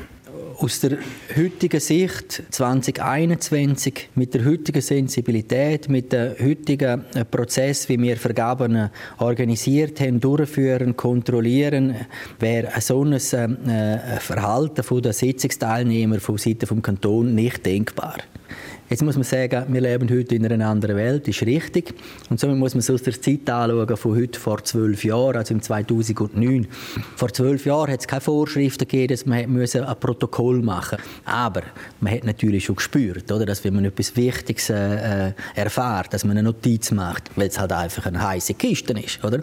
Aus 0.58 0.80
der 0.80 0.98
heutigen 1.36 1.80
Sicht 1.80 2.42
2021 2.50 4.10
mit 4.14 4.34
der 4.34 4.44
heutigen 4.44 4.80
Sensibilität, 4.80 5.88
mit 5.88 6.12
dem 6.12 6.34
heutigen 6.40 7.04
äh, 7.14 7.24
Prozess, 7.24 7.88
wie 7.88 8.00
wir 8.00 8.16
Vergaben 8.16 8.90
organisiert 9.18 10.00
haben, 10.00 10.20
durchführen, 10.20 10.96
kontrollieren, 10.96 11.94
wäre 12.38 12.80
so 12.80 13.04
ein 13.04 13.14
äh, 13.14 14.20
Verhalten 14.20 15.02
der 15.02 15.12
Sitzungsteilnehmer 15.12 16.20
von 16.20 16.38
Seiten 16.38 16.66
des 16.66 16.82
Kantons 16.82 17.30
nicht 17.30 17.64
denkbar. 17.64 18.16
Jetzt 18.90 19.02
muss 19.02 19.14
man 19.16 19.24
sagen, 19.24 19.64
wir 19.68 19.80
leben 19.80 20.10
heute 20.10 20.34
in 20.34 20.44
einer 20.44 20.68
anderen 20.68 20.96
Welt, 20.96 21.26
ist 21.26 21.42
richtig. 21.42 21.94
Und 22.28 22.38
somit 22.38 22.58
muss 22.58 22.74
man 22.74 22.80
es 22.80 22.90
aus 22.90 23.02
der 23.02 23.20
Zeit 23.20 23.48
anschauen, 23.48 23.96
von 23.96 24.14
heute 24.14 24.38
vor 24.38 24.62
zwölf 24.62 25.04
Jahren, 25.04 25.36
also 25.36 25.54
im 25.54 25.62
2009. 25.62 26.66
Vor 27.16 27.32
zwölf 27.32 27.64
Jahren 27.64 27.90
hat 27.90 28.00
es 28.00 28.06
keine 28.06 28.20
Vorschriften 28.20 28.86
gegeben, 28.86 29.08
dass 29.08 29.24
man 29.24 29.38
ein 29.38 29.96
Protokoll 30.00 30.60
machen. 30.60 30.98
Aber 31.24 31.62
man 32.00 32.12
hat 32.12 32.24
natürlich 32.24 32.66
schon 32.66 32.76
gespürt, 32.76 33.32
oder, 33.32 33.46
dass 33.46 33.64
wenn 33.64 33.74
man 33.74 33.86
etwas 33.86 34.14
Wichtiges 34.16 34.68
äh, 34.68 35.32
erfährt, 35.54 36.12
dass 36.12 36.24
man 36.24 36.36
eine 36.36 36.44
Notiz 36.44 36.90
macht, 36.90 37.30
weil 37.36 37.48
es 37.48 37.58
halt 37.58 37.72
einfach 37.72 38.04
eine 38.06 38.22
heiße 38.22 38.54
Kiste 38.54 38.92
ist. 38.92 39.24
Oder? 39.24 39.40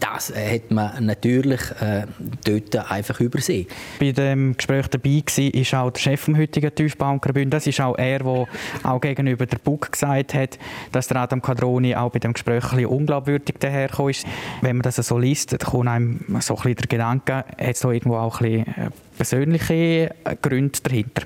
Das 0.00 0.30
äh, 0.30 0.56
hat 0.56 0.70
man 0.70 1.06
natürlich 1.06 1.60
äh, 1.80 2.04
dort 2.44 2.90
einfach 2.90 3.20
übersehen. 3.20 3.66
Bei 3.98 4.12
dem 4.12 4.56
Gespräch 4.56 4.88
dabei 4.88 5.22
war 5.26 5.82
auch 5.82 5.90
der 5.90 6.00
Chef 6.00 6.26
des 6.26 6.36
heutigen 6.36 6.74
Tiefbauernbündnisses. 6.74 7.50
Das 7.50 7.66
ist 7.66 7.80
auch 7.80 7.96
er, 7.96 8.18
der 8.18 8.46
auch 8.82 9.00
gegenüber 9.00 9.46
der 9.46 9.58
BUG 9.58 9.92
gesagt 9.92 10.34
hat, 10.34 10.58
dass 10.92 11.08
der 11.08 11.18
Adam 11.18 11.42
Quadroni 11.42 11.94
auch 11.94 12.10
bei 12.10 12.18
dem 12.18 12.32
Gespräch 12.32 12.72
ein 12.72 12.86
unglaubwürdig 12.86 13.56
dahergekommen 13.58 14.10
ist. 14.10 14.26
Wenn 14.60 14.76
man 14.76 14.82
das 14.82 14.96
so 14.96 15.18
liest, 15.18 15.52
dann 15.52 15.58
kommt 15.58 15.88
einem 15.88 16.20
so 16.40 16.54
ein 16.54 16.62
bisschen 16.62 16.76
der 16.76 16.86
Gedanke, 16.86 17.34
hat 17.34 17.46
es 17.58 17.80
da 17.80 17.90
irgendwo 17.90 18.16
auch 18.16 18.40
ein 18.40 18.64
bisschen 18.64 18.84
äh, 18.84 18.90
persönliche 19.16 20.14
Gründe 20.40 20.78
dahinter? 20.82 21.22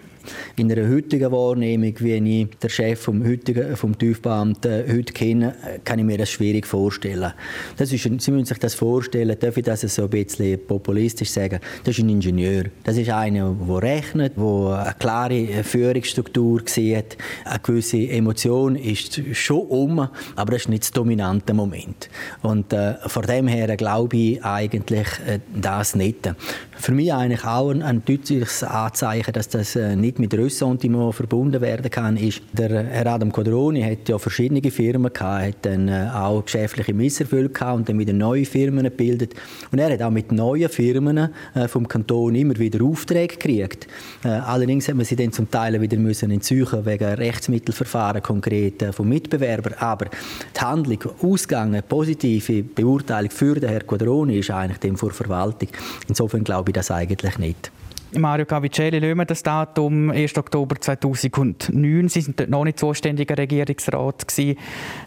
In 0.56 0.71
einer 0.71 0.88
heutigen 0.88 1.30
Wahrnehmung, 1.33 1.95
wie 1.99 2.14
ich 2.14 2.49
den 2.59 2.71
Chef 2.71 3.00
vom, 3.00 3.25
heutigen, 3.26 3.76
vom 3.76 3.97
TÜV-Beamten 3.97 4.85
heute 4.92 5.12
kenne, 5.12 5.54
kann 5.85 5.99
ich 5.99 6.04
mir 6.04 6.18
das 6.18 6.30
schwierig 6.30 6.66
vorstellen. 6.66 7.33
Das 7.76 7.92
ist, 7.92 8.02
Sie 8.02 8.30
müssen 8.30 8.45
sich 8.45 8.59
das 8.59 8.75
vorstellen, 8.75 9.37
darf 9.38 9.56
ich 9.56 9.64
das 9.64 9.80
so 9.83 10.04
ein 10.04 10.11
bisschen 10.11 10.59
populistisch 10.66 11.30
sagen, 11.30 11.61
das 11.85 11.97
ist 11.97 12.04
ein 12.04 12.09
Ingenieur. 12.09 12.64
Das 12.85 12.97
ist 12.97 13.11
einer, 13.11 13.54
der 13.68 13.83
rechnet, 13.83 14.37
der 14.37 14.85
eine 14.85 14.95
klare 14.99 15.64
Führungsstruktur 15.64 16.62
sieht. 16.66 17.16
Eine 17.45 17.61
gewisse 17.61 18.09
Emotion 18.09 18.76
ist 18.76 19.21
schon 19.35 19.66
um, 19.66 19.99
aber 19.99 20.52
das 20.52 20.62
ist 20.62 20.68
nicht 20.68 20.83
das 20.85 20.92
dominante 20.92 21.54
Moment. 21.54 22.09
Und 22.42 22.73
äh, 22.73 22.95
von 23.06 23.23
dem 23.23 23.49
her 23.49 23.76
glaube 23.76 24.16
ich 24.16 24.45
eigentlich 24.45 25.09
äh, 25.26 25.40
das 25.54 25.95
nicht. 25.95 26.33
Für 26.76 26.92
mich 26.92 27.12
eigentlich 27.12 27.45
auch 27.45 27.71
ein, 27.71 27.83
ein 27.83 28.04
deutliches 28.04 28.62
Anzeichen, 28.62 29.33
dass 29.33 29.49
das 29.49 29.76
äh, 29.76 29.97
nicht 29.97 30.15
mit 30.18 30.35
Ressentiment 30.35 31.14
verbunden 31.14 31.61
werden 31.61 31.90
kann, 31.90 32.16
ist, 32.16 32.42
der 32.52 32.85
Herr 32.85 33.06
Adam 33.06 33.32
Quadroni 33.32 33.82
hat 33.82 34.08
ja 34.08 34.18
verschiedene 34.18 34.62
Firmen 34.70 35.12
gehabt, 35.12 35.46
hat 35.46 35.56
dann 35.62 35.88
äh, 35.88 36.11
auch 36.12 36.44
geschäftliche 36.44 36.94
Misserfülle 36.94 37.49
gehabt 37.49 37.76
und 37.76 37.88
dann 37.88 37.99
wieder 37.99 38.12
neue 38.12 38.44
Firmen 38.44 38.85
gebildet. 38.85 39.35
Und 39.70 39.78
er 39.78 39.92
hat 39.92 40.02
auch 40.02 40.11
mit 40.11 40.32
neuen 40.32 40.68
Firmen 40.68 41.30
äh, 41.54 41.68
vom 41.68 41.87
Kanton 41.88 42.35
immer 42.35 42.58
wieder 42.58 42.85
Aufträge 42.85 43.37
gekriegt. 43.37 43.87
Äh, 44.25 44.28
allerdings 44.28 44.88
hat 44.88 44.96
man 44.96 45.04
sie 45.04 45.16
dann 45.16 45.32
zum 45.32 45.50
Teil 45.50 45.80
wieder 45.80 45.96
müssen 45.96 46.30
entziehen 46.30 46.66
wegen 46.85 47.14
Rechtsmittelverfahren 47.14 48.23
konkret 48.23 48.82
vom 48.92 49.08
Mitbewerber. 49.08 49.80
Aber 49.80 50.06
die 50.06 50.61
Handlung, 50.61 50.99
Ausgang, 51.23 51.80
positive 51.88 52.62
Beurteilung 52.62 53.30
für 53.30 53.54
den 53.54 53.70
Herrn 53.70 53.87
Quadroni 53.87 54.38
ist 54.38 54.50
eigentlich 54.50 54.78
dem 54.78 54.96
vor 54.96 55.11
Verwaltung. 55.11 55.68
Insofern 56.08 56.44
glaube 56.44 56.70
ich 56.70 56.75
das 56.75 56.90
eigentlich 56.90 57.38
nicht. 57.38 57.70
Mario 58.18 58.46
Cavicelli, 58.46 58.99
lassen 58.99 59.26
das 59.26 59.42
Datum 59.42 60.11
1. 60.11 60.37
Oktober 60.38 60.80
2009. 60.80 62.08
Sie 62.08 62.20
sind 62.20 62.40
dort 62.40 62.50
noch 62.50 62.64
nicht 62.64 62.78
zuständiger 62.78 63.37
Regierungsrat 63.37 64.26
gewesen, 64.26 64.58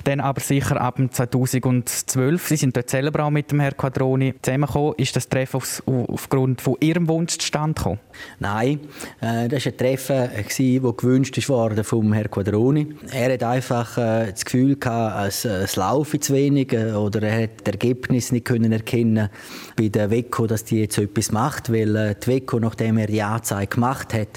dann 0.04 0.20
aber 0.20 0.42
sicher 0.42 0.80
ab 0.80 1.00
2012. 1.10 2.48
Sie 2.48 2.56
sind 2.56 2.76
dort 2.76 2.90
selber 2.90 3.26
auch 3.26 3.30
mit 3.30 3.52
dem 3.52 3.60
Herrn 3.60 3.76
Quadroni 3.76 4.36
zusammengekommen. 4.42 4.94
Ist 4.98 5.16
das 5.16 5.28
Treffen 5.28 5.58
auf, 5.58 5.84
aufgrund 5.86 6.62
von 6.62 6.76
Ihrem 6.80 7.08
Wunsch 7.08 7.38
zustande 7.38 7.76
gekommen? 7.76 8.00
Nein, 8.40 8.80
äh, 9.22 9.48
das 9.48 9.66
war 9.66 9.72
ein 9.72 9.78
Treffen, 9.78 10.16
äh, 10.16 10.44
das 10.44 10.98
gewünscht 10.98 11.50
wurde 11.50 11.84
vom 11.84 12.14
Herrn 12.14 12.30
Quadroni. 12.30 12.88
Er 13.12 13.34
hat 13.34 13.44
einfach 13.44 13.98
äh, 13.98 14.32
das 14.32 14.46
Gefühl 14.46 14.76
gehabt, 14.76 15.28
es, 15.28 15.46
es 15.46 15.76
laufe 15.76 16.20
zu 16.20 16.34
wenig 16.34 16.74
äh, 16.74 16.92
oder 16.92 17.24
er 17.24 17.44
hat 17.44 17.62
das 17.64 17.74
Ergebnis 17.74 18.32
nicht 18.32 18.46
können 18.46 18.72
erkennen 18.72 19.30
bei 19.76 19.90
der 19.90 20.12
WECO, 20.12 20.48
dass 20.48 20.64
die 20.64 20.82
jetzt 20.82 20.98
etwas 20.98 21.32
macht, 21.32 21.72
weil 21.72 21.96
äh, 21.96 22.16
die 22.16 22.28
WECO, 22.28 22.60
nachdem 22.60 22.99
er 23.00 23.08
die 23.08 23.22
Anzeige 23.22 23.68
gemacht 23.68 24.14
hat, 24.14 24.28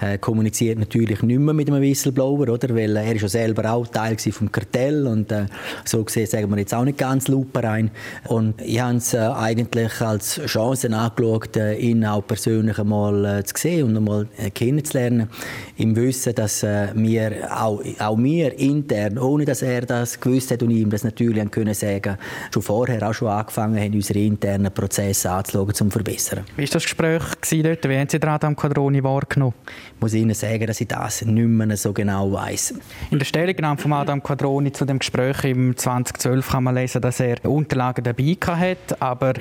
äh, 0.00 0.18
kommuniziert 0.18 0.78
natürlich 0.78 1.22
nicht 1.22 1.40
mehr 1.40 1.54
mit 1.54 1.68
einem 1.68 1.82
Whistleblower, 1.82 2.48
oder? 2.48 2.74
Weil 2.74 2.96
er 2.96 3.14
ist 3.14 3.22
ja 3.22 3.28
selber 3.28 3.72
auch 3.72 3.86
Teil 3.86 4.16
vom 4.18 4.52
Kartell 4.52 5.06
und 5.06 5.32
äh, 5.32 5.46
so 5.84 6.04
gesehen 6.04 6.26
sagen 6.26 6.50
wir 6.50 6.58
jetzt 6.58 6.74
auch 6.74 6.84
nicht 6.84 6.98
ganz 6.98 7.28
Lupe 7.28 7.62
rein. 7.62 7.90
Und 8.28 8.60
ich 8.60 8.80
habe 8.80 8.96
es 8.96 9.14
äh, 9.14 9.18
eigentlich 9.18 10.00
als 10.00 10.40
Chance 10.46 10.90
angeschaut, 10.94 11.56
äh, 11.56 11.74
ihn 11.76 12.04
auch 12.04 12.26
persönlich 12.26 12.78
einmal 12.78 13.24
äh, 13.24 13.44
zu 13.44 13.54
sehen 13.56 13.88
und 13.88 13.96
einmal 13.96 14.28
äh, 14.36 14.50
kennenzulernen, 14.50 15.28
im 15.76 15.96
Wissen, 15.96 16.34
dass 16.34 16.62
wir 16.62 17.48
auch, 17.50 17.82
auch 17.98 18.18
wir 18.18 18.58
intern, 18.58 19.18
ohne 19.18 19.44
dass 19.44 19.62
er 19.62 19.82
das 19.82 20.20
gewusst 20.20 20.50
hat 20.50 20.62
und 20.62 20.70
ihm 20.70 20.90
das 20.90 21.04
natürlich 21.04 21.40
haben 21.40 21.50
können 21.50 21.74
sagen, 21.74 22.18
schon 22.52 22.62
vorher 22.62 23.08
auch 23.08 23.14
schon 23.14 23.28
angefangen 23.28 23.80
haben, 23.80 23.94
unsere 23.94 24.18
internen 24.18 24.72
Prozesse 24.72 25.30
anzuschauen, 25.30 25.68
um 25.68 25.74
zu 25.74 25.90
verbessern. 25.90 26.44
Wie 26.56 26.62
war 26.62 26.68
das 26.70 26.82
Gespräch 26.82 27.22
dort? 27.62 27.88
Wie 27.88 27.96
haben 28.00 28.08
Sie 28.08 28.18
den 28.18 28.30
Adam 28.30 28.56
Quadroni 28.56 29.02
wahrgenommen? 29.04 29.54
Ich 29.94 30.00
muss 30.00 30.14
Ihnen 30.14 30.34
sagen, 30.34 30.66
dass 30.66 30.80
ich 30.80 30.88
das 30.88 31.22
nicht 31.22 31.46
mehr 31.46 31.76
so 31.76 31.92
genau 31.92 32.32
weiß. 32.32 32.74
In 33.10 33.18
der 33.18 33.26
Stellungnahme 33.26 33.78
von 33.78 33.92
Adam 33.92 34.22
Quadroni 34.22 34.72
zu 34.72 34.84
dem 34.84 34.98
Gespräch 34.98 35.44
im 35.44 35.76
2012 35.76 36.50
kann 36.50 36.64
man 36.64 36.74
lesen, 36.74 37.00
dass 37.02 37.20
er 37.20 37.44
Unterlagen 37.44 38.02
dabei 38.02 38.36
hatte, 38.40 39.00
aber 39.00 39.34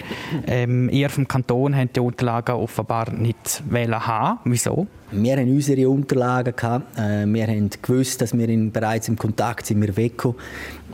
ähm, 0.47 0.89
ihr 0.89 1.09
vom 1.09 1.27
Kanton 1.27 1.75
habt 1.75 1.95
die 1.95 1.99
Unterlagen 1.99 2.55
offenbar 2.55 3.11
nicht 3.11 3.63
haben. 3.71 4.39
Wieso? 4.45 4.87
Wir 5.11 5.37
haben 5.37 5.49
unsere 5.49 5.89
Unterlagen 5.89 6.55
gehabt. 6.55 6.99
Äh, 6.99 7.25
wir 7.25 7.47
haben 7.47 7.69
gewusst, 7.81 8.21
dass 8.21 8.37
wir 8.37 8.47
in, 8.47 8.71
bereits 8.71 9.07
im 9.07 9.17
Kontakt 9.17 9.65
sind 9.65 9.79
mit 9.79 9.97
WECO. 9.97 10.35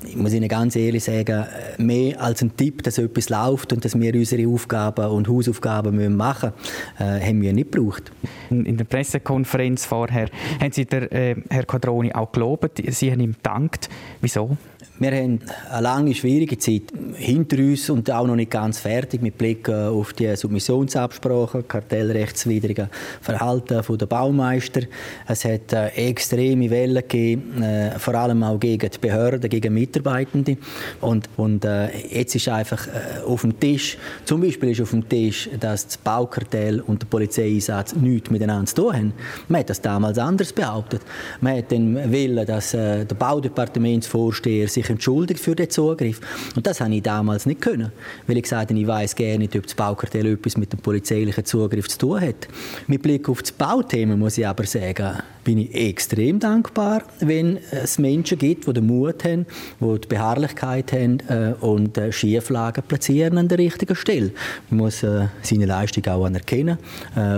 Ich 0.04 0.16
muss 0.16 0.34
Ihnen 0.34 0.48
ganz 0.48 0.76
ehrlich 0.76 1.04
sagen, 1.04 1.46
mehr 1.78 2.22
als 2.22 2.42
ein 2.42 2.56
Tipp, 2.56 2.84
dass 2.84 2.98
etwas 2.98 3.30
läuft 3.30 3.74
und 3.74 3.86
dass 3.86 4.00
wir 4.00 4.14
unsere 4.14 4.48
Aufgaben 4.48 5.06
und 5.08 5.28
Hausaufgaben 5.28 6.16
machen 6.16 6.52
müssen, 6.98 7.12
äh, 7.12 7.28
haben 7.28 7.42
wir 7.42 7.54
nicht 7.54 7.72
gebraucht. 7.72 8.12
In 8.50 8.78
der 8.78 8.86
Pressekonferenz 8.86 9.86
vorher 9.86 10.30
haben 10.60 10.72
Sie 10.72 10.86
der 10.86 11.12
äh, 11.12 11.36
Herr 11.50 11.66
Quadroni 11.66 12.14
auch 12.14 12.32
gelobt. 12.32 12.82
Sie 12.88 13.12
haben 13.12 13.22
ihm 13.22 13.34
gedankt. 13.34 13.90
Wieso? 14.22 14.58
Wir 14.98 15.12
haben 15.12 15.42
eine 15.70 15.82
lange, 15.82 16.16
schwierige 16.16 16.58
Zeit 16.58 16.84
hinter 17.16 17.58
uns 17.58 17.90
und 17.90 18.10
auch 18.10 18.26
noch 18.26 18.38
nicht 18.38 18.50
ganz 18.50 18.80
fertig 18.80 19.22
mit 19.22 19.38
Blick 19.38 19.68
auf 19.68 20.14
die 20.14 20.34
Submissionsabsprachen, 20.34 21.68
kartellrechtswidrige 21.68 22.90
Verhalten 23.20 23.82
der 23.98 24.06
Baumeister. 24.06 24.84
Es 25.28 25.44
hat 25.44 25.74
äh, 25.74 25.88
extreme 25.88 26.70
Wellen 26.70 26.96
gegeben, 26.96 27.62
äh, 27.62 28.00
vor 28.00 28.16
allem 28.16 28.42
auch 28.44 28.58
gegen 28.58 28.90
die 28.90 28.98
Behörden, 28.98 29.50
gegen 29.50 29.74
Mitarbeitende. 29.74 30.56
Und, 31.02 31.28
und 31.36 31.66
äh, 31.66 31.90
jetzt 32.08 32.36
ist 32.36 32.48
einfach 32.48 32.88
äh, 32.88 33.22
auf 33.26 33.42
dem 33.42 33.60
Tisch, 33.60 33.98
zum 34.24 34.40
Beispiel 34.40 34.70
ist 34.72 34.80
auf 34.80 34.92
dem 34.92 35.10
Tisch, 35.10 35.50
dass 35.60 35.88
das 35.88 35.98
Baukartell 35.98 36.80
und 36.80 37.02
der 37.02 37.08
Polizeieinsatz 37.08 37.96
nichts 37.98 38.30
miteinander 38.30 38.68
zu 38.68 38.76
tun 38.76 38.94
haben. 38.94 39.14
Man 39.50 39.60
hat 39.60 39.70
das 39.70 39.82
damals 39.82 40.18
anders 40.18 40.54
behauptet. 40.54 41.02
Man 41.42 41.58
hat 41.58 41.70
den 41.70 42.14
Willen, 42.14 42.46
dass 42.46 42.74
äh, 42.74 43.04
der 43.04 43.16
Baudepartementsvorsteher 43.16 44.70
sich 44.70 44.85
sich 44.86 44.92
entschuldigt 44.92 45.40
für 45.40 45.56
den 45.56 45.70
Zugriff. 45.70 46.20
Und 46.56 46.66
das 46.66 46.82
habe 46.82 46.94
ich 46.94 47.04
damals 47.04 47.46
nicht 47.46 47.62
können, 47.62 47.92
weil 48.28 48.38
ich 48.38 48.44
gesagt 48.44 48.70
habe, 48.70 48.80
ich 48.80 48.88
weiß 48.88 49.16
gerne 49.16 49.40
nicht, 49.40 49.56
ob 49.56 49.64
das 49.64 49.74
Baukartell 49.74 50.26
etwas 50.28 50.58
mit 50.58 50.72
dem 50.72 50.80
polizeilichen 50.80 51.46
Zugriff 51.46 51.88
zu 51.88 51.98
tun 51.98 52.22
hat. 52.22 52.48
Mit 52.88 53.02
Blick 53.02 53.28
auf 53.30 53.42
das 53.42 53.52
Bauthema 53.52 54.16
muss 54.16 54.38
ich 54.38 54.48
aber 54.48 54.66
sagen, 54.66 55.18
bin 55.46 55.60
ich 55.60 55.74
extrem 55.76 56.40
dankbar, 56.40 57.04
wenn 57.20 57.60
es 57.72 58.00
Menschen 58.00 58.38
gibt, 58.38 58.68
die 58.68 58.74
den 58.74 58.88
Mut 58.88 59.24
haben, 59.24 59.46
die 59.80 60.02
die 60.02 60.08
Beharrlichkeit 60.08 60.92
haben 60.92 61.20
äh, 61.30 61.54
und 61.62 61.98
äh, 61.98 62.12
Schieflagen 62.12 62.84
platzieren 62.86 63.38
an 63.38 63.48
der 63.48 63.60
richtigen 63.60 63.96
Stelle. 63.96 64.32
Man 64.70 64.80
muss 64.80 65.04
äh, 65.04 65.28
seine 65.44 65.68
Leistung 65.68 66.06
auch 66.08 66.26
anerkennen 66.26 66.78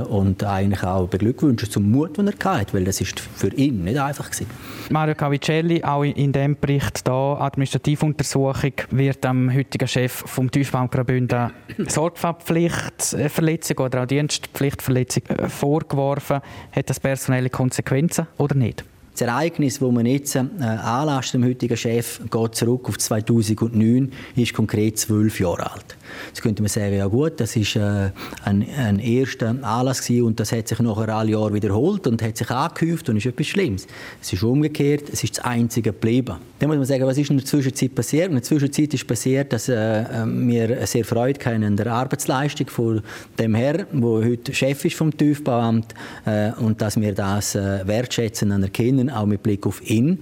und 0.10 0.44
eigentlich 0.44 0.84
auch 0.84 1.08
beglückwünschen 1.08 1.70
zum 1.70 1.92
Mut, 1.92 2.18
den 2.18 2.28
er 2.28 2.34
hatte, 2.46 2.74
weil 2.74 2.86
das 2.86 3.02
ist 3.02 3.20
für 3.20 3.54
ihn 3.54 3.84
nicht 3.84 4.00
einfach 4.00 4.32
gewesen. 4.32 4.48
Mario 4.90 5.16
Cavicelli, 5.16 5.84
auch 5.84 6.04
in 6.04 6.32
dem 6.32 6.56
Bericht 6.60 7.06
da 7.06 7.37
Administrativuntersuchung 7.40 8.74
wird 8.92 9.26
am 9.26 9.54
heutigen 9.54 9.88
Chef 9.88 10.12
vom 10.12 10.52
Tiefbau 10.52 10.88
Graubünden 10.88 11.52
Sorgfaltspflichtverletzung 11.88 13.78
oder 13.78 14.04
auch 14.04 14.08
Dienstpflichtverletzung 14.08 15.24
äh, 15.28 15.50
vorgeworfen. 15.50 16.42
Hat 16.72 16.90
das 16.90 17.00
personelle 17.00 17.50
Konsequenzen 17.50 18.28
oder 18.38 18.56
nicht? 18.56 18.84
Das 19.18 19.28
Ereignis, 19.28 19.80
das 19.80 19.92
man 19.92 20.06
jetzt 20.06 20.36
äh, 20.36 20.42
anlasst, 20.62 21.34
dem 21.34 21.44
heutigen 21.44 21.76
Chef, 21.76 22.22
geht 22.30 22.54
zurück 22.54 22.88
auf 22.88 23.00
2009, 23.00 24.12
ist 24.36 24.54
konkret 24.54 25.00
zwölf 25.00 25.40
Jahre 25.40 25.72
alt. 25.72 25.98
Jetzt 26.28 26.44
könnte 26.44 26.62
man 26.62 26.70
sagen, 26.70 26.96
ja 26.96 27.08
gut, 27.08 27.40
das 27.40 27.56
ist 27.56 27.76
äh, 27.78 28.12
ein, 28.44 28.64
ein 28.78 29.00
erster 29.00 29.56
Anlass 29.64 30.06
gewesen 30.06 30.24
und 30.24 30.40
das 30.40 30.52
hat 30.52 30.68
sich 30.68 30.80
nachher 30.80 31.10
alle 31.10 31.32
Jahre 31.32 31.52
wiederholt 31.52 32.06
und 32.06 32.22
hat 32.22 32.38
sich 32.38 32.52
angehäuft 32.52 33.10
und 33.10 33.18
ist 33.18 33.26
etwas 33.26 33.48
Schlimmes. 33.48 33.88
Es 34.22 34.34
ist 34.34 34.44
umgekehrt, 34.44 35.06
es 35.12 35.24
ist 35.24 35.40
das 35.40 35.46
Einzige 35.46 35.94
geblieben. 35.94 36.36
Dann 36.60 36.70
muss 36.70 36.78
man 36.78 36.86
sagen, 36.86 37.06
was 37.06 37.18
ist 37.18 37.30
in 37.30 37.38
der 37.38 37.46
Zwischenzeit 37.46 37.94
passiert? 37.94 38.30
In 38.30 38.34
der 38.34 38.44
Zwischenzeit 38.44 38.94
ist 38.94 39.08
passiert, 39.08 39.54
dass 39.54 39.70
äh, 39.70 40.04
wir 40.26 40.86
sehr 40.88 41.06
Freude 41.06 41.44
haben 41.46 41.64
an 41.64 41.78
der 41.78 41.88
Arbeitsleistung 41.88 42.68
von 42.68 43.02
dem 43.38 43.54
Herr, 43.54 43.86
der 43.86 44.02
heute 44.02 44.54
Chef 44.54 44.84
ist 44.86 44.96
vom 44.96 45.16
Tiefbauamt 45.16 45.94
äh, 46.26 46.52
und 46.54 46.82
dass 46.82 47.00
wir 47.00 47.14
das 47.14 47.56
äh, 47.56 47.86
wertschätzen, 47.86 48.52
anerkennen, 48.52 49.07
auch 49.10 49.26
mit 49.26 49.44
Blick 49.44 49.66
auf 49.66 49.82
ihn. 49.90 50.20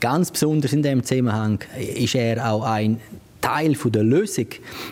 Ganz 0.00 0.30
besonders 0.30 0.72
in 0.72 0.82
dem 0.82 1.02
Zusammenhang 1.02 1.60
ist 1.76 2.14
er 2.14 2.52
auch 2.52 2.62
ein 2.62 3.00
Teil 3.40 3.74
von 3.74 3.92
der 3.92 4.02
Lösung, 4.02 4.46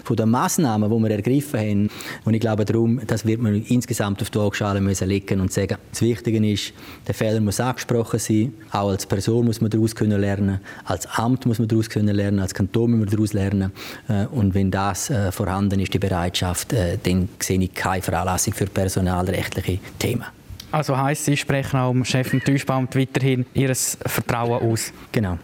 von 0.04 0.16
der 0.16 0.26
Massnahmen, 0.26 0.90
die 0.90 1.08
wir 1.08 1.10
ergriffen 1.10 1.60
haben. 1.60 1.90
Und 2.24 2.34
ich 2.34 2.40
glaube 2.40 2.64
darum, 2.64 3.00
das 3.06 3.26
wird 3.26 3.40
man 3.40 3.54
insgesamt 3.54 4.22
auf 4.22 4.30
die 4.30 4.38
Waagschale 4.38 4.80
müssen 4.80 5.08
legen 5.08 5.40
und 5.40 5.52
sagen, 5.52 5.76
das 5.90 6.02
Wichtige 6.02 6.52
ist, 6.52 6.72
der 7.06 7.14
Fehler 7.14 7.40
muss 7.40 7.60
angesprochen 7.60 8.18
sein, 8.18 8.54
auch 8.70 8.88
als 8.88 9.06
Person 9.06 9.46
muss 9.46 9.60
man 9.60 9.70
daraus 9.70 9.94
können 9.94 10.20
lernen, 10.20 10.60
als 10.84 11.06
Amt 11.06 11.46
muss 11.46 11.58
man 11.58 11.68
daraus 11.68 11.88
können 11.90 12.14
lernen, 12.14 12.40
als 12.40 12.54
Kanton 12.54 12.92
muss 12.92 13.00
man 13.00 13.10
daraus 13.10 13.32
lernen. 13.32 13.72
Äh, 14.08 14.26
und 14.26 14.54
wenn 14.54 14.70
das 14.70 15.10
äh, 15.10 15.32
vorhanden 15.32 15.80
ist, 15.80 15.92
die 15.92 15.98
Bereitschaft, 15.98 16.72
äh, 16.72 16.98
dann 17.02 17.28
sehe 17.40 17.60
ich 17.60 17.74
keine 17.74 18.02
Veranlassung 18.02 18.54
für 18.54 18.66
personalrechtliche 18.66 19.78
Themen. 19.98 20.24
Also 20.72 20.96
heisst, 20.96 21.24
Sie 21.24 21.36
sprechen 21.36 21.78
auch 21.78 21.92
dem 21.92 22.04
Chef 22.04 22.32
im 22.32 22.42
Tischbaum 22.42 22.88
weiterhin 22.92 23.46
Ihr 23.54 23.74
Vertrauen 23.74 24.62
aus? 24.62 24.92
Genau. 25.12 25.38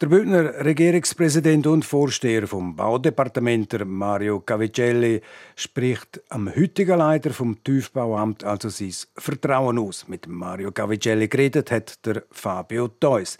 Der 0.00 0.08
Bündner 0.08 0.64
Regierungspräsident 0.64 1.66
und 1.68 1.84
Vorsteher 1.84 2.48
vom 2.48 2.74
Baudepartement 2.74 3.86
Mario 3.86 4.40
Cavicelli 4.40 5.22
spricht 5.54 6.20
am 6.30 6.54
heutigen 6.54 6.98
Leiter 6.98 7.30
vom 7.30 7.62
Tiefbauamt 7.62 8.42
also 8.42 8.68
sein 8.68 8.92
Vertrauen 9.16 9.78
aus. 9.78 10.08
Mit 10.08 10.26
Mario 10.26 10.72
Cavicelli 10.72 11.28
geredet 11.28 11.70
hat 11.70 12.04
der 12.04 12.24
Fabio 12.30 12.88
Theus. 12.88 13.38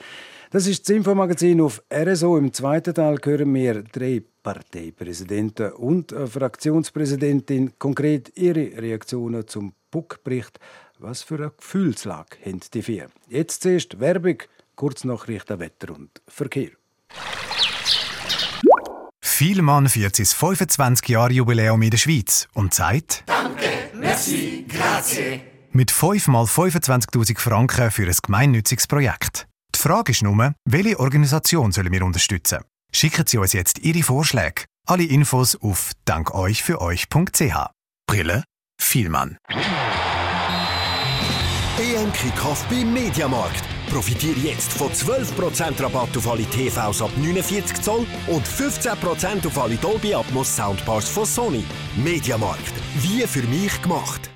Das 0.53 0.69
ist 0.69 0.89
das 0.89 0.97
Infomagazin 0.97 1.61
auf 1.61 1.83
RSO. 1.93 2.39
Im 2.39 2.53
zweiten 2.53 2.95
Teil 2.95 3.19
hören 3.25 3.53
wir 3.53 3.83
drei 3.83 4.23
Parteipräsidenten 4.45 5.73
und 5.73 6.13
eine 6.13 6.29
Fraktionspräsidentin 6.29 7.73
konkret 7.81 8.31
ihre 8.39 8.81
Reaktionen 8.81 9.49
zum 9.49 9.75
Buckbericht. 9.91 10.61
Was 10.99 11.23
für 11.23 11.37
eine 11.37 11.51
Gefühlslage 11.51 12.37
haben 12.45 12.61
die 12.73 12.83
vier? 12.83 13.09
Jetzt 13.29 13.63
zuerst 13.63 13.99
Werbung 13.99 14.39
Kurznachrichten, 14.77 15.59
Wetter 15.59 15.95
und 15.95 16.23
Verkehr. 16.29 16.71
Vielmann 19.21 19.89
feiert 19.89 20.17
sein 20.17 20.27
25-Jahre-Jubiläum 20.27 21.83
in 21.83 21.91
der 21.91 21.99
Schweiz 21.99 22.49
und 22.55 22.73
sagt 22.73 23.25
Danke, 23.27 23.91
merci, 23.95 24.65
grazie. 24.69 25.41
Mit 25.73 25.91
5 25.91 26.29
mal 26.29 26.45
25.000 26.45 27.41
Franken 27.41 27.91
für 27.91 28.07
ein 28.07 28.17
gemeinnütziges 28.23 28.87
Projekt. 28.87 29.49
Die 29.75 29.81
Frage 29.81 30.13
ist 30.13 30.23
nur, 30.23 30.55
welche 30.65 31.01
Organisation 31.01 31.73
sollen 31.73 31.91
wir 31.91 32.05
unterstützen? 32.05 32.61
Schicken 32.93 33.27
Sie 33.27 33.39
uns 33.39 33.53
jetzt 33.53 33.81
Ihre 33.81 34.05
Vorschläge. 34.05 34.67
Alle 34.87 35.05
Infos 35.05 35.57
auf 35.57 35.91
dankeuchfüreuch.ch. 36.05 37.71
Brille 38.07 38.45
Vielmann. 38.81 39.39
EM 41.77 42.13
Kickoff 42.13 42.65
beim 42.69 42.93
Mediamarkt. 42.93 43.65
Profitiere 43.91 44.39
jetzt 44.39 44.73
von 44.73 44.93
12% 44.93 45.83
Rabatt 45.83 46.17
auf 46.17 46.29
alle 46.31 46.45
TVs 46.45 47.03
ab 47.03 47.11
49 47.17 47.83
Zoll 47.83 48.07
und 48.29 48.47
15% 48.47 49.45
auf 49.45 49.59
alle 49.59 49.75
Dolby 49.75 50.15
Atmos 50.15 50.55
Soundbars 50.55 51.09
von 51.09 51.27
Sony. 51.27 51.65
Mediamarkt. 51.97 52.73
Wie 52.95 53.27
für 53.27 53.43
mich 53.49 53.83
gemacht. 53.83 54.31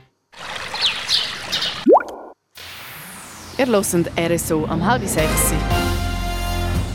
Ihr 3.56 3.66
hört 3.66 3.86
RSO 4.18 4.66
am 4.66 4.84
halb 4.84 5.06
sechs. 5.06 5.52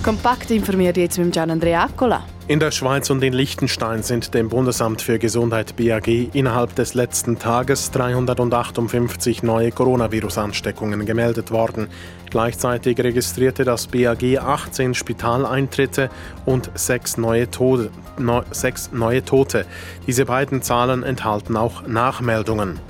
Kompakt 0.04 0.52
informiert 0.52 0.98
jetzt 0.98 1.18
mit 1.20 1.32
Gian 1.32 1.52
Andrea 1.52 1.86
Accola. 1.86 2.33
In 2.46 2.60
der 2.60 2.72
Schweiz 2.72 3.10
und 3.10 3.24
in 3.24 3.32
Liechtenstein 3.32 4.04
sind 4.04 4.34
dem 4.34 4.50
Bundesamt 4.50 5.02
für 5.02 5.18
Gesundheit 5.18 5.78
BAG 5.78 6.10
innerhalb 6.34 6.76
des 6.76 6.94
letzten 6.94 7.40
Tages 7.40 7.90
358 7.92 9.44
neue 9.44 9.72
Coronavirus-Ansteckungen 9.72 11.06
gemeldet 11.06 11.52
worden. 11.52 11.88
Gleichzeitig 12.30 13.00
registrierte 13.00 13.64
das 13.64 13.88
BAG 13.88 14.40
18 14.40 14.94
Spitaleintritte 14.94 16.10
und 16.46 16.70
sechs 16.76 17.16
neue, 17.16 17.50
Tode, 17.50 17.92
ne, 18.20 18.44
sechs 18.52 18.92
neue 18.92 19.24
Tote. 19.24 19.66
Diese 20.06 20.26
beiden 20.26 20.62
Zahlen 20.62 21.04
enthalten 21.04 21.56
auch 21.56 21.88
Nachmeldungen. 21.88 22.82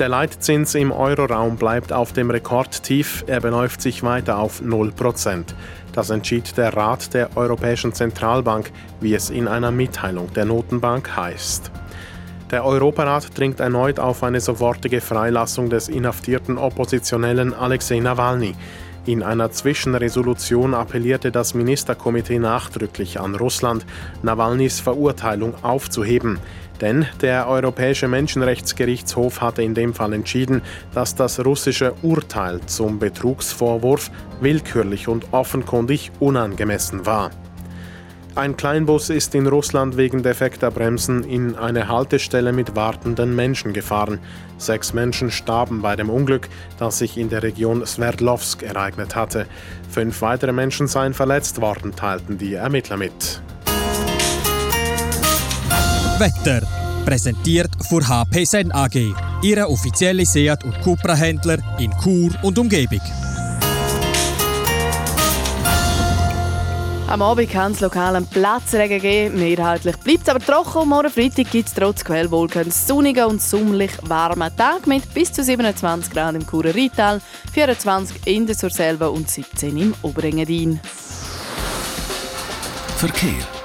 Der 0.00 0.08
Leitzins 0.08 0.74
im 0.74 0.92
Euroraum 0.92 1.56
bleibt 1.56 1.92
auf 1.92 2.14
dem 2.14 2.30
Rekordtief, 2.30 3.22
er 3.26 3.42
beläuft 3.42 3.82
sich 3.82 4.02
weiter 4.02 4.38
auf 4.38 4.62
0%. 4.62 5.44
Das 5.92 6.08
entschied 6.08 6.56
der 6.56 6.74
Rat 6.74 7.12
der 7.12 7.36
Europäischen 7.36 7.92
Zentralbank, 7.92 8.72
wie 9.02 9.12
es 9.12 9.28
in 9.28 9.46
einer 9.46 9.70
Mitteilung 9.70 10.32
der 10.32 10.46
Notenbank 10.46 11.14
heißt. 11.14 11.70
Der 12.50 12.64
Europarat 12.64 13.38
dringt 13.38 13.60
erneut 13.60 14.00
auf 14.00 14.22
eine 14.22 14.40
sofortige 14.40 15.02
Freilassung 15.02 15.68
des 15.68 15.90
inhaftierten 15.90 16.56
Oppositionellen 16.56 17.52
Alexei 17.52 18.00
Nawalny. 18.00 18.54
In 19.04 19.22
einer 19.22 19.50
Zwischenresolution 19.50 20.72
appellierte 20.72 21.30
das 21.30 21.52
Ministerkomitee 21.52 22.38
nachdrücklich 22.38 23.20
an 23.20 23.34
Russland, 23.34 23.84
Nawalnys 24.22 24.80
Verurteilung 24.80 25.62
aufzuheben. 25.62 26.38
Denn 26.80 27.06
der 27.20 27.46
Europäische 27.48 28.08
Menschenrechtsgerichtshof 28.08 29.40
hatte 29.40 29.62
in 29.62 29.74
dem 29.74 29.92
Fall 29.92 30.12
entschieden, 30.12 30.62
dass 30.94 31.14
das 31.14 31.44
russische 31.44 31.92
Urteil 32.02 32.60
zum 32.66 32.98
Betrugsvorwurf 32.98 34.10
willkürlich 34.40 35.08
und 35.08 35.32
offenkundig 35.32 36.10
unangemessen 36.20 37.04
war. 37.04 37.30
Ein 38.36 38.56
Kleinbus 38.56 39.10
ist 39.10 39.34
in 39.34 39.48
Russland 39.48 39.96
wegen 39.96 40.22
defekter 40.22 40.70
Bremsen 40.70 41.24
in 41.24 41.56
eine 41.56 41.88
Haltestelle 41.88 42.52
mit 42.52 42.76
wartenden 42.76 43.34
Menschen 43.34 43.72
gefahren. 43.72 44.20
Sechs 44.56 44.94
Menschen 44.94 45.32
starben 45.32 45.82
bei 45.82 45.96
dem 45.96 46.08
Unglück, 46.08 46.48
das 46.78 46.98
sich 46.98 47.18
in 47.18 47.28
der 47.28 47.42
Region 47.42 47.84
Sverdlovsk 47.84 48.62
ereignet 48.62 49.16
hatte. 49.16 49.46
Fünf 49.90 50.22
weitere 50.22 50.52
Menschen 50.52 50.86
seien 50.86 51.12
verletzt 51.12 51.60
worden, 51.60 51.94
teilten 51.96 52.38
die 52.38 52.54
Ermittler 52.54 52.96
mit. 52.96 53.42
Wetter. 56.20 56.60
Präsentiert 57.06 57.70
von 57.88 58.06
HP 58.06 58.44
Sen 58.44 58.70
AG, 58.72 59.14
Ihre 59.42 59.66
offizielle 59.66 60.26
Seat- 60.26 60.64
und 60.64 60.78
Cupra-Händler 60.82 61.56
in 61.78 61.90
Chur 62.02 62.30
und 62.42 62.58
Umgebung. 62.58 63.00
Am 67.08 67.22
Abend 67.22 67.50
kann 67.50 67.72
es 67.72 67.80
lokal 67.80 68.14
einen 68.14 68.26
Platzregen 68.26 69.00
geben. 69.00 69.38
Mehrheitlich 69.40 69.96
bleibt 69.96 70.22
es 70.22 70.28
aber 70.28 70.40
trocken. 70.40 70.90
Morgen 70.90 71.10
Freitag 71.10 71.50
gibt 71.50 71.68
es 71.68 71.74
trotz 71.74 72.04
Quellwolken 72.04 72.62
einen 72.62 72.70
sonnigen 72.70 73.24
und 73.24 73.40
summlich 73.40 73.92
warmen 74.02 74.54
Tag 74.54 74.86
mit 74.86 75.12
bis 75.14 75.32
zu 75.32 75.42
27 75.42 76.12
Grad 76.12 76.34
im 76.34 76.46
Churer 76.46 76.74
Rital, 76.74 77.22
24 77.52 78.26
in 78.26 78.46
der 78.46 78.54
Surselva 78.54 79.06
und 79.06 79.28
17 79.28 79.76
im 79.76 79.94
Oberengadin. 80.02 80.78
Verkehr. 82.98 83.59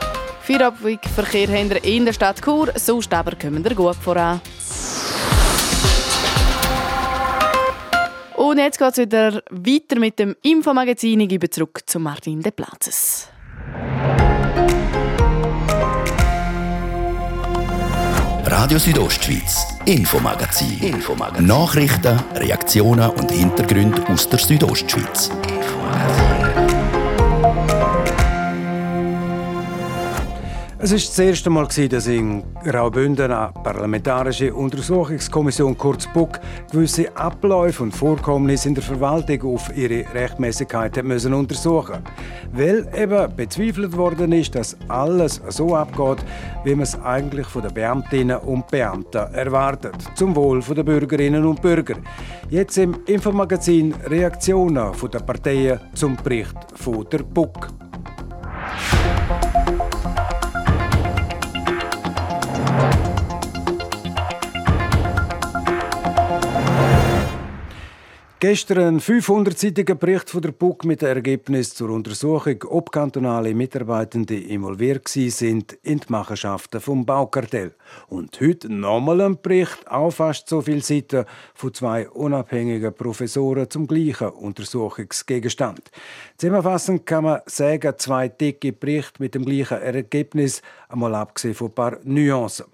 Feierabendverkehr 0.45 1.47
haben 1.47 1.71
wir 1.71 1.83
in 1.83 2.05
der 2.05 2.13
Stadt 2.13 2.39
Chur, 2.39 2.71
sonst 2.75 3.11
aber 3.11 3.35
kommen 3.35 3.63
wir 3.63 3.73
gut 3.73 3.95
voran. 3.95 4.39
Und 8.35 8.59
jetzt 8.59 8.77
geht 8.77 8.91
es 8.91 8.97
wieder 8.99 9.41
weiter 9.49 9.99
mit 9.99 10.19
dem 10.19 10.35
Infomagazin. 10.43 11.21
Ich 11.21 11.29
gebe 11.29 11.49
zurück 11.49 11.81
zu 11.87 11.99
Martin 11.99 12.43
De 12.43 12.51
Platzes. 12.51 13.29
Radio 18.45 18.77
Südostschweiz, 18.77 19.65
Infomagazin. 19.85 20.79
Infomagazin. 20.79 21.47
Nachrichten, 21.47 22.19
Reaktionen 22.35 23.09
und 23.09 23.31
Hintergründe 23.31 24.07
aus 24.09 24.29
der 24.29 24.37
Südostschweiz. 24.37 25.31
Es 30.85 30.91
ist 30.91 31.09
das 31.09 31.17
erste 31.17 31.49
Mal, 31.49 31.65
dass 31.65 32.05
in 32.05 32.43
Graubünden 32.63 33.31
eine 33.31 33.51
parlamentarische 33.63 34.53
Untersuchungskommission 34.53 35.75
kurz 35.75 36.05
BUK 36.13 36.39
gewisse 36.71 37.17
Abläufe 37.17 37.81
und 37.81 37.91
Vorkommnisse 37.91 38.67
in 38.67 38.75
der 38.75 38.83
Verwaltung 38.83 39.55
auf 39.55 39.75
ihre 39.75 40.05
Rechtmäßigkeit 40.13 41.03
müssen 41.03 41.33
untersuchen 41.33 42.03
Weil 42.53 42.87
eben 42.95 43.35
bezweifelt 43.35 43.97
worden 43.97 44.31
ist, 44.31 44.53
dass 44.53 44.77
alles 44.87 45.41
so 45.49 45.75
abgeht, 45.75 46.23
wie 46.63 46.75
man 46.75 46.83
es 46.83 47.01
eigentlich 47.01 47.47
von 47.47 47.63
den 47.63 47.73
Beamtinnen 47.73 48.37
und 48.37 48.67
Beamten 48.67 49.33
erwartet. 49.33 49.95
Zum 50.13 50.35
Wohl 50.35 50.61
der 50.61 50.83
Bürgerinnen 50.83 51.45
und 51.45 51.63
Bürger. 51.63 51.95
Jetzt 52.51 52.77
im 52.77 52.95
Infomagazin 53.07 53.91
Reaktionen 54.05 54.91
der 55.11 55.19
Parteien 55.19 55.79
zum 55.95 56.15
Bericht 56.15 56.55
von 56.75 57.07
der 57.11 57.23
BUK. 57.23 57.69
Gestern 68.47 68.97
ein 68.97 68.99
500-seitiger 68.99 69.95
Bericht 69.95 70.29
von 70.29 70.39
der 70.39 70.51
BUG 70.51 70.85
mit 70.85 71.01
dem 71.01 71.07
Ergebnis 71.07 71.73
zur 71.73 71.89
Untersuchung, 71.89 72.63
ob 72.69 72.91
kantonale 72.91 73.55
Mitarbeitende 73.55 74.39
involviert 74.39 75.07
sind 75.07 75.73
in 75.81 75.99
die 75.99 76.05
Machenschaften 76.09 76.79
vom 76.79 77.07
Baukartell. 77.07 77.73
Und 78.07 78.39
heute 78.39 78.71
nochmal 78.71 79.21
ein 79.21 79.41
Bericht, 79.41 79.87
auch 79.89 80.11
fast 80.11 80.47
so 80.47 80.61
viele 80.61 80.81
Seiten, 80.81 81.25
von 81.55 81.73
zwei 81.73 82.07
unabhängigen 82.07 82.93
Professoren 82.93 83.67
zum 83.67 83.87
gleichen 83.87 84.29
Untersuchungsgegenstand. 84.29 85.89
Zusammenfassend 86.37 87.07
kann 87.07 87.23
man 87.23 87.41
sagen, 87.47 87.95
zwei 87.97 88.27
dicke 88.27 88.73
Berichte 88.73 89.23
mit 89.23 89.33
dem 89.33 89.43
gleichen 89.43 89.81
Ergebnis, 89.81 90.61
einmal 90.87 91.15
abgesehen 91.15 91.55
von 91.55 91.69
ein 91.69 91.73
paar 91.73 91.97
Nuancen. 92.03 92.65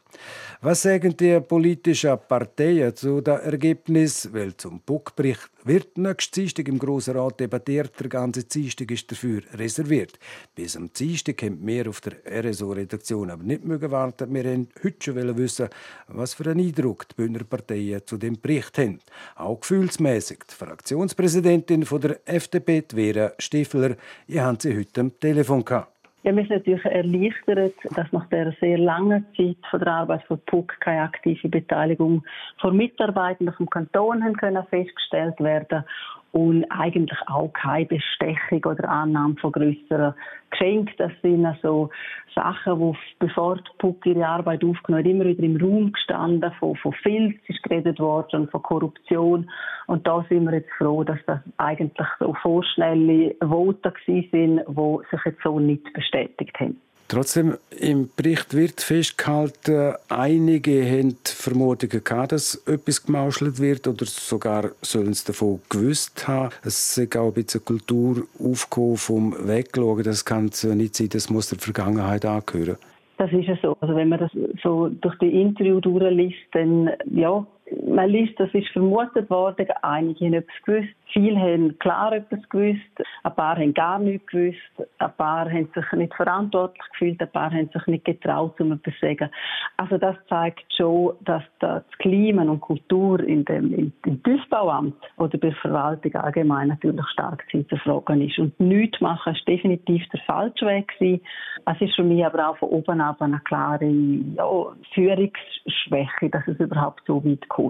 Was 0.64 0.84
sagen 0.84 1.18
die 1.18 1.40
politischen 1.40 2.20
Parteien 2.28 2.96
zu 2.96 3.20
dem 3.20 3.40
Ergebnis? 3.40 4.32
Weil 4.32 4.56
zum 4.56 4.80
Buckbericht 4.82 5.50
wird 5.64 5.98
nächsten 5.98 6.36
Dienstag 6.36 6.68
im 6.68 6.78
Grossen 6.78 7.18
Rat 7.18 7.40
debattiert. 7.40 8.00
Der 8.00 8.08
ganze 8.08 8.44
Dienstag 8.44 8.92
ist 8.92 9.12
dafür 9.12 9.42
reserviert. 9.56 10.20
Bis 10.54 10.78
am 10.78 10.94
Dienstag 10.94 11.42
haben 11.42 11.66
wir 11.66 11.90
auf 11.90 12.02
der 12.02 12.14
RSO-Redaktion 12.44 13.32
aber 13.32 13.42
nicht 13.42 13.66
mögen 13.66 13.90
warten. 13.90 14.32
Wir 14.32 14.46
wollten 14.46 14.68
heute 14.84 14.98
schon 15.00 15.38
wissen, 15.38 15.68
was 16.10 16.36
für 16.36 16.52
einen 16.52 16.68
Eindruck 16.68 17.08
die 17.10 17.16
Bündner 17.16 17.44
Parteien 17.44 18.04
zu 18.06 18.20
dem 18.20 18.40
Bericht 18.40 18.78
haben. 18.78 19.00
Auch 19.38 19.62
gefühlsmäßig. 19.62 20.44
Die 20.48 20.54
Fraktionspräsidentin 20.54 21.88
von 21.88 22.02
der 22.02 22.20
FDP, 22.26 22.84
Vera 22.88 23.34
Stiefler, 23.40 23.96
ihr 24.28 24.46
habt 24.46 24.62
sie 24.62 24.78
heute 24.78 25.02
am 25.02 25.20
Telefon 25.20 25.66
gehabt. 25.66 26.01
Ja, 26.24 26.36
wir 26.36 26.44
sind 26.44 26.52
natürlich 26.52 26.86
erleichtert, 26.86 27.74
dass 27.96 28.12
nach 28.12 28.28
der 28.28 28.54
sehr 28.60 28.78
langen 28.78 29.26
Zeit 29.36 29.58
von 29.70 29.80
der 29.80 29.92
Arbeit 29.92 30.24
von 30.26 30.40
PUC 30.46 30.80
keine 30.80 31.02
aktive 31.02 31.50
Beteiligung 31.50 32.24
von 32.60 32.78
Mitarbeitenden 32.78 33.56
vom 33.56 33.68
Kanton 33.68 34.22
können 34.38 34.64
festgestellt 34.70 35.40
werden 35.40 35.84
und 36.32 36.66
eigentlich 36.70 37.20
auch 37.28 37.52
keine 37.54 37.86
Bestechung 37.86 38.64
oder 38.66 38.90
Annahme 38.90 39.36
von 39.36 39.52
größeren 39.52 40.14
Geschenken. 40.50 40.94
Das 40.98 41.12
sind 41.22 41.46
also 41.46 41.90
Sachen, 42.34 42.80
die 42.80 42.98
bevor 43.20 43.58
die 43.58 43.64
PUC 43.80 44.06
ihre 44.06 44.28
Arbeit 44.28 44.64
aufgenommen 44.64 45.04
hat, 45.04 45.12
immer 45.12 45.26
wieder 45.26 45.44
im 45.44 45.58
Raum 45.58 45.92
gestanden. 45.92 46.52
Von, 46.60 46.76
von 46.78 46.94
Filz 46.94 47.38
ist 47.48 47.62
geredet 47.64 48.00
worden, 48.00 48.48
von 48.48 48.62
Korruption. 48.62 49.50
Und 49.88 50.08
da 50.08 50.26
sind 50.30 50.46
wir 50.46 50.54
jetzt 50.54 50.72
froh, 50.78 51.04
dass 51.04 51.20
das 51.28 51.40
eigentlich 51.58 52.08
so 52.20 52.34
vorschnelle 52.42 53.36
Voten 53.42 53.92
sind, 54.06 54.32
die 54.32 54.98
sich 55.12 55.26
jetzt 55.26 55.44
so 55.44 55.60
nicht 55.60 55.92
bestätigt 55.94 56.58
haben. 56.60 56.80
Trotzdem, 57.12 57.58
im 57.78 58.10
Bericht 58.16 58.54
wird 58.54 58.80
festgehalten, 58.80 59.96
einige 60.08 60.82
haben 60.90 61.18
Vermutungen 61.26 62.02
gehabt, 62.06 62.32
dass 62.32 62.56
etwas 62.66 63.06
gemauschelt 63.06 63.60
wird 63.60 63.86
oder 63.86 64.06
sogar 64.06 64.70
sollen 64.82 65.12
sie 65.12 65.26
davon 65.28 65.60
gewusst 65.68 66.26
haben. 66.26 66.54
Es 66.64 66.98
ist 66.98 67.18
auch 67.18 67.28
ein 67.28 67.34
bisschen 67.34 67.66
Kultur 67.66 68.24
aufgekommen 68.40 68.96
vom 68.96 69.36
Wegschauen. 69.46 70.04
Das 70.04 70.24
kann 70.24 70.52
nicht 70.74 70.96
sein, 70.96 71.10
das 71.10 71.30
muss 71.30 71.50
der 71.50 71.60
Vergangenheit 71.60 72.24
angehören. 72.24 72.78
Das 73.18 73.30
ist 73.34 73.46
ja 73.46 73.58
so. 73.62 73.76
Also 73.82 73.94
wenn 73.94 74.08
man 74.08 74.20
das 74.20 74.32
so 74.64 74.88
durch 74.88 75.18
die 75.18 75.42
Interview 75.42 75.82
durchliest, 75.82 76.38
dann 76.54 76.92
ja, 77.14 77.46
man 77.88 78.10
liest, 78.10 78.40
das 78.40 78.54
ist 78.54 78.68
vermutet 78.70 79.30
worden, 79.30 79.68
einige 79.82 80.26
haben 80.26 80.34
etwas 80.34 80.56
gewusst, 80.66 80.94
viele 81.14 81.40
haben 81.40 81.78
klar 81.80 82.14
etwas 82.14 82.40
gewusst, 82.50 82.80
ein 83.24 83.36
paar 83.36 83.58
haben 83.58 83.74
gar 83.74 84.00
nichts 84.00 84.28
gewusst, 84.28 84.60
ein 85.00 85.12
paar 85.18 85.50
haben 85.50 85.70
sich 85.74 85.92
nicht 85.94 86.14
verantwortlich 86.14 86.84
gefühlt, 86.92 87.22
ein 87.22 87.32
paar 87.32 87.52
haben 87.52 87.70
sich 87.74 87.88
nicht 87.88 88.06
getraut, 88.06 88.60
um 88.60 88.74
etwas 88.74 88.94
zu 88.96 89.06
sagen. 89.06 89.30
Also 89.78 89.98
das 89.98 90.16
zeigt 90.28 90.64
schon, 90.76 91.14
dass 91.22 91.44
das 91.60 91.84
Klima 92.00 92.44
und 92.44 92.62
Kultur 92.62 93.20
in 93.22 93.46
dem, 93.46 93.74
im, 93.74 93.94
im 94.06 94.24
Tiefbauamt 94.24 94.96
oder 95.18 95.38
bei 95.38 95.50
der 95.50 95.58
Verwaltung 95.58 96.16
allgemein 96.16 96.70
natürlich 96.70 97.08
stark 97.10 97.44
zu 97.52 97.58
hinterfragen 97.58 98.22
ist. 98.22 98.40
Und 98.40 98.60
nichts 98.60 99.00
machen 99.02 99.34
ist 99.34 99.48
definitiv 99.48 100.04
der 100.10 100.22
falsche 100.22 100.66
Weg 100.66 100.88
gewesen. 101.00 101.22
Es 101.66 101.82
ist 101.82 101.96
für 101.96 102.04
mich 102.04 102.26
aber 102.26 102.50
auch 102.50 102.58
von 102.58 102.70
oben 102.70 103.02
ab 103.02 103.22
eine 103.22 103.40
klare 103.40 103.86
ja, 103.86 104.46
Führungsschwäche, 104.94 106.30
dass 106.30 106.48
es 106.48 106.60
überhaupt 106.60 107.04
so 107.06 107.24
weit 107.24 107.48
kommt. 107.50 107.61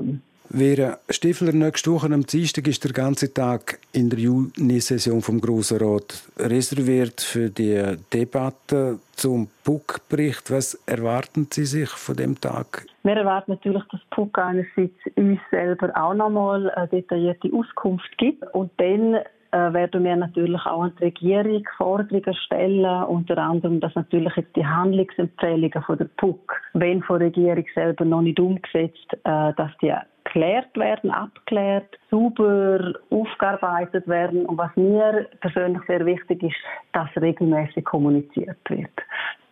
Vera 0.53 0.97
Stifler, 1.09 1.53
nächste 1.53 1.93
Woche 1.93 2.07
am 2.07 2.25
Dienstag 2.25 2.67
ist 2.67 2.83
der 2.83 2.91
ganze 2.91 3.33
Tag 3.33 3.79
in 3.93 4.09
der 4.09 4.19
Juni-Session 4.19 5.21
vom 5.21 5.39
Grossen 5.39 5.77
Rat 5.77 6.23
reserviert 6.37 7.21
für 7.21 7.49
die 7.49 7.81
Debatte 8.11 8.99
zum 9.13 9.47
PUC-Bericht. 9.63 10.51
Was 10.51 10.73
erwarten 10.85 11.47
Sie 11.49 11.63
sich 11.63 11.89
von 11.89 12.17
dem 12.17 12.39
Tag? 12.41 12.85
Wir 13.03 13.15
erwarten 13.15 13.51
natürlich, 13.51 13.83
dass 13.91 14.01
PUC 14.09 14.37
einerseits 14.39 14.99
uns 15.15 15.39
selber 15.51 15.89
auch 15.95 16.13
nochmal 16.13 16.69
eine 16.71 16.87
detaillierte 16.89 17.49
Auskunft 17.53 18.17
gibt 18.17 18.43
und 18.53 18.71
dann 18.75 19.19
äh, 19.51 19.73
werden 19.73 20.03
wir 20.03 20.15
natürlich 20.15 20.65
auch 20.65 20.83
an 20.83 20.93
die 20.99 21.05
Regierung 21.05 21.63
Forderungen 21.77 22.33
stellen, 22.45 23.03
unter 23.03 23.37
anderem, 23.37 23.79
dass 23.79 23.95
natürlich 23.95 24.35
jetzt 24.35 24.55
die 24.55 24.65
Handlungsempfehlungen 24.65 25.83
von 25.85 25.97
der 25.97 26.09
PUC, 26.17 26.53
wenn 26.73 27.03
von 27.03 27.19
der 27.19 27.27
Regierung 27.27 27.65
selber 27.75 28.05
noch 28.05 28.21
nicht 28.21 28.39
umgesetzt, 28.39 29.13
äh, 29.23 29.53
dass 29.53 29.71
die 29.81 29.93
geklärt 30.31 30.75
werden, 30.77 31.11
abgeklärt, 31.11 31.97
sauber 32.09 32.93
aufgearbeitet 33.09 34.07
werden. 34.07 34.45
Und 34.45 34.57
was 34.57 34.75
mir 34.75 35.27
persönlich 35.41 35.81
sehr 35.87 36.05
wichtig 36.05 36.43
ist, 36.43 36.55
dass 36.93 37.09
regelmäßig 37.21 37.83
kommuniziert 37.83 38.57
wird. 38.69 38.91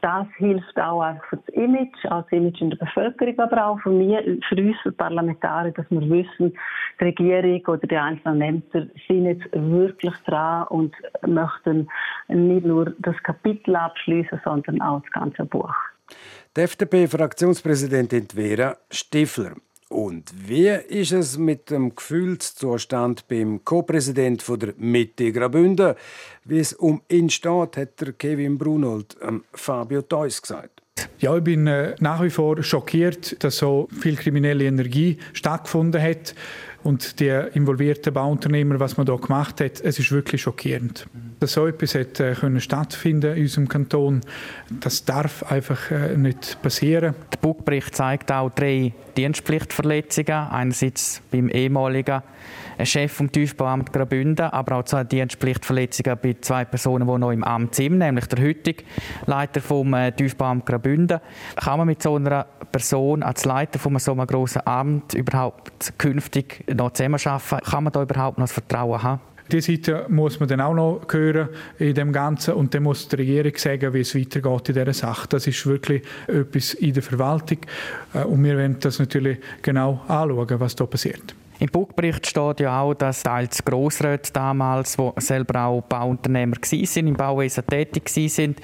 Das 0.01 0.27
hilft 0.37 0.79
auch 0.79 1.01
einfach 1.01 1.25
für 1.25 1.37
das 1.37 1.55
Image, 1.55 2.05
als 2.05 2.31
Image 2.31 2.61
in 2.61 2.69
der 2.69 2.77
Bevölkerung, 2.77 3.37
aber 3.37 3.65
auch 3.67 3.79
für, 3.81 3.89
mich, 3.89 4.15
für 4.47 4.55
uns, 4.55 4.77
für 4.81 4.93
Parlamentarier, 4.93 5.73
dass 5.73 5.85
wir 5.89 6.01
wissen, 6.09 6.57
die 7.01 7.03
Regierung 7.03 7.61
oder 7.67 7.85
die 7.85 7.97
einzelnen 7.97 8.41
Ämter 8.41 8.87
sind 9.09 9.25
jetzt 9.25 9.45
wirklich 9.51 10.15
dran 10.25 10.67
und 10.69 10.95
möchten 11.27 11.89
nicht 12.29 12.65
nur 12.65 12.93
das 12.99 13.21
Kapitel 13.23 13.75
abschließen, 13.75 14.39
sondern 14.45 14.81
auch 14.81 15.01
das 15.01 15.11
ganze 15.11 15.43
Buch. 15.43 15.75
Die 16.55 16.61
FDP-Fraktionspräsidentin 16.61 18.27
Vera 18.33 18.77
Stifler. 18.89 19.55
Und 19.89 20.31
wie 20.47 20.67
ist 20.67 21.11
es 21.11 21.39
mit 21.39 21.71
dem 21.71 21.95
Gefühlszustand 21.95 23.27
beim 23.27 23.65
Co-Präsident 23.65 24.45
der 24.47 24.75
Mitte 24.77 25.31
Graubünden? 25.31 25.95
Wie 26.45 26.59
es 26.59 26.73
um 26.73 27.01
ihn 27.09 27.31
steht, 27.31 27.75
hat 27.75 27.99
der 27.99 28.13
Kevin 28.13 28.59
Brunold 28.59 29.17
ähm, 29.21 29.43
Fabio 29.51 30.03
Theus 30.03 30.43
gesagt. 30.43 30.83
Ja, 31.17 31.35
ich 31.35 31.43
bin 31.43 31.65
äh, 31.65 31.95
nach 31.99 32.21
wie 32.21 32.29
vor 32.29 32.61
schockiert, 32.61 33.43
dass 33.43 33.57
so 33.57 33.87
viel 33.99 34.15
kriminelle 34.15 34.65
Energie 34.65 35.17
stattgefunden 35.33 36.01
hat 36.01 36.35
und 36.83 37.19
die 37.19 37.29
involvierten 37.53 38.13
Bauunternehmer, 38.13 38.79
was 38.79 38.97
man 38.97 39.05
da 39.05 39.15
gemacht 39.15 39.61
hat, 39.61 39.81
es 39.81 39.99
ist 39.99 40.11
wirklich 40.11 40.41
schockierend. 40.41 41.07
Dass 41.39 41.53
so 41.53 41.67
etwas 41.67 41.95
hat, 41.95 42.19
äh, 42.19 42.33
können 42.33 42.61
stattfinden 42.61 43.35
in 43.35 43.43
unserem 43.43 43.67
Kanton, 43.67 44.21
das 44.79 45.05
darf 45.05 45.43
einfach 45.43 45.91
äh, 45.91 46.15
nicht 46.15 46.61
passieren. 46.61 47.15
Der 47.31 47.37
Bugbericht 47.37 47.95
zeigt 47.95 48.31
auch 48.31 48.49
drei 48.49 48.93
Dienstpflichtverletzungen. 49.17 50.47
Einerseits 50.49 51.21
beim 51.31 51.49
ehemaligen 51.49 52.21
Chef 52.85 53.11
vom 53.11 53.31
Tiefbauamt 53.31 53.91
Graubünden, 53.91 54.45
aber 54.45 54.77
auch 54.77 54.83
zwei 54.83 55.03
Dienstpflichtverletzungen 55.03 56.17
bei 56.21 56.35
zwei 56.41 56.65
Personen, 56.65 57.07
die 57.07 57.17
noch 57.17 57.31
im 57.31 57.43
Amt 57.43 57.75
sind, 57.75 57.97
nämlich 57.97 58.25
der 58.27 58.43
heutige 58.43 58.83
Leiter 59.25 59.61
vom 59.61 59.93
äh, 59.93 60.11
Tiefbauamt 60.11 60.65
Graubünden. 60.65 61.19
Kann 61.55 61.77
man 61.77 61.87
mit 61.87 62.01
so 62.01 62.15
einer 62.15 62.45
Person 62.71 63.23
als 63.23 63.45
Leiter 63.45 63.79
von 63.79 63.97
so 63.99 64.11
einem 64.11 64.27
grossen 64.27 64.61
Amt 64.65 65.13
überhaupt 65.13 65.93
künftig 65.97 66.63
noch 66.73 66.91
zusammenarbeiten? 66.91 67.59
Kann 67.65 67.83
man 67.83 67.93
da 67.93 68.03
überhaupt 68.03 68.37
noch 68.37 68.45
das 68.45 68.53
Vertrauen 68.53 69.03
haben? 69.03 69.21
Diese 69.51 69.71
Seite 69.71 70.05
muss 70.09 70.39
man 70.39 70.47
dann 70.47 70.61
auch 70.61 70.75
noch 70.75 71.01
hören 71.09 71.49
in 71.79 71.95
dem 71.95 72.13
Ganzen 72.13 72.53
und 72.53 72.73
dann 72.75 72.83
muss 72.83 73.07
die 73.07 73.15
Regierung 73.15 73.53
sagen, 73.55 73.93
wie 73.95 74.01
es 74.01 74.13
weitergeht 74.13 74.69
in 74.69 74.75
dieser 74.75 74.93
Sache. 74.93 75.27
Das 75.27 75.47
ist 75.47 75.65
wirklich 75.65 76.03
etwas 76.27 76.75
in 76.75 76.93
der 76.93 77.01
Verwaltung 77.01 77.57
äh, 78.13 78.23
und 78.23 78.43
wir 78.43 78.57
werden 78.57 78.77
das 78.79 78.99
natürlich 78.99 79.39
genau 79.63 80.01
anschauen, 80.07 80.59
was 80.59 80.75
da 80.75 80.85
passiert. 80.85 81.33
Im 81.59 81.67
Buchbericht 81.67 82.25
steht 82.25 82.61
ja 82.61 82.79
auch, 82.79 82.93
dass 82.93 83.21
teils 83.21 83.63
Grossräte 83.65 84.31
damals, 84.31 84.95
die 84.95 85.11
selber 85.17 85.65
auch 85.65 85.81
Bauunternehmer 85.81 86.55
waren, 86.55 87.07
im 87.07 87.13
Bauwesen 87.15 87.67
tätig 87.67 88.09
waren, 88.15 88.55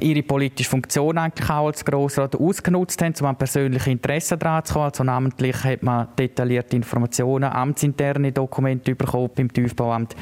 ihre 0.00 0.22
politische 0.22 0.70
Funktion 0.70 1.18
eigentlich 1.18 1.50
auch 1.50 1.66
als 1.66 1.84
Grossrat 1.84 2.34
ausgenutzt 2.34 3.02
haben, 3.02 3.14
um 3.20 3.26
an 3.26 3.36
persönliche 3.36 3.90
Interessen 3.90 4.38
daran 4.38 4.64
zu 4.64 4.72
kommen. 4.72 4.86
Also 4.86 5.04
namentlich 5.04 5.62
hat 5.62 5.82
man 5.82 6.08
detaillierte 6.18 6.74
Informationen, 6.74 7.52
amtsinterne 7.52 8.32
Dokumente 8.32 8.94
bekommen 8.94 9.30
beim 9.36 9.52
Tiefbauamt. 9.52 10.16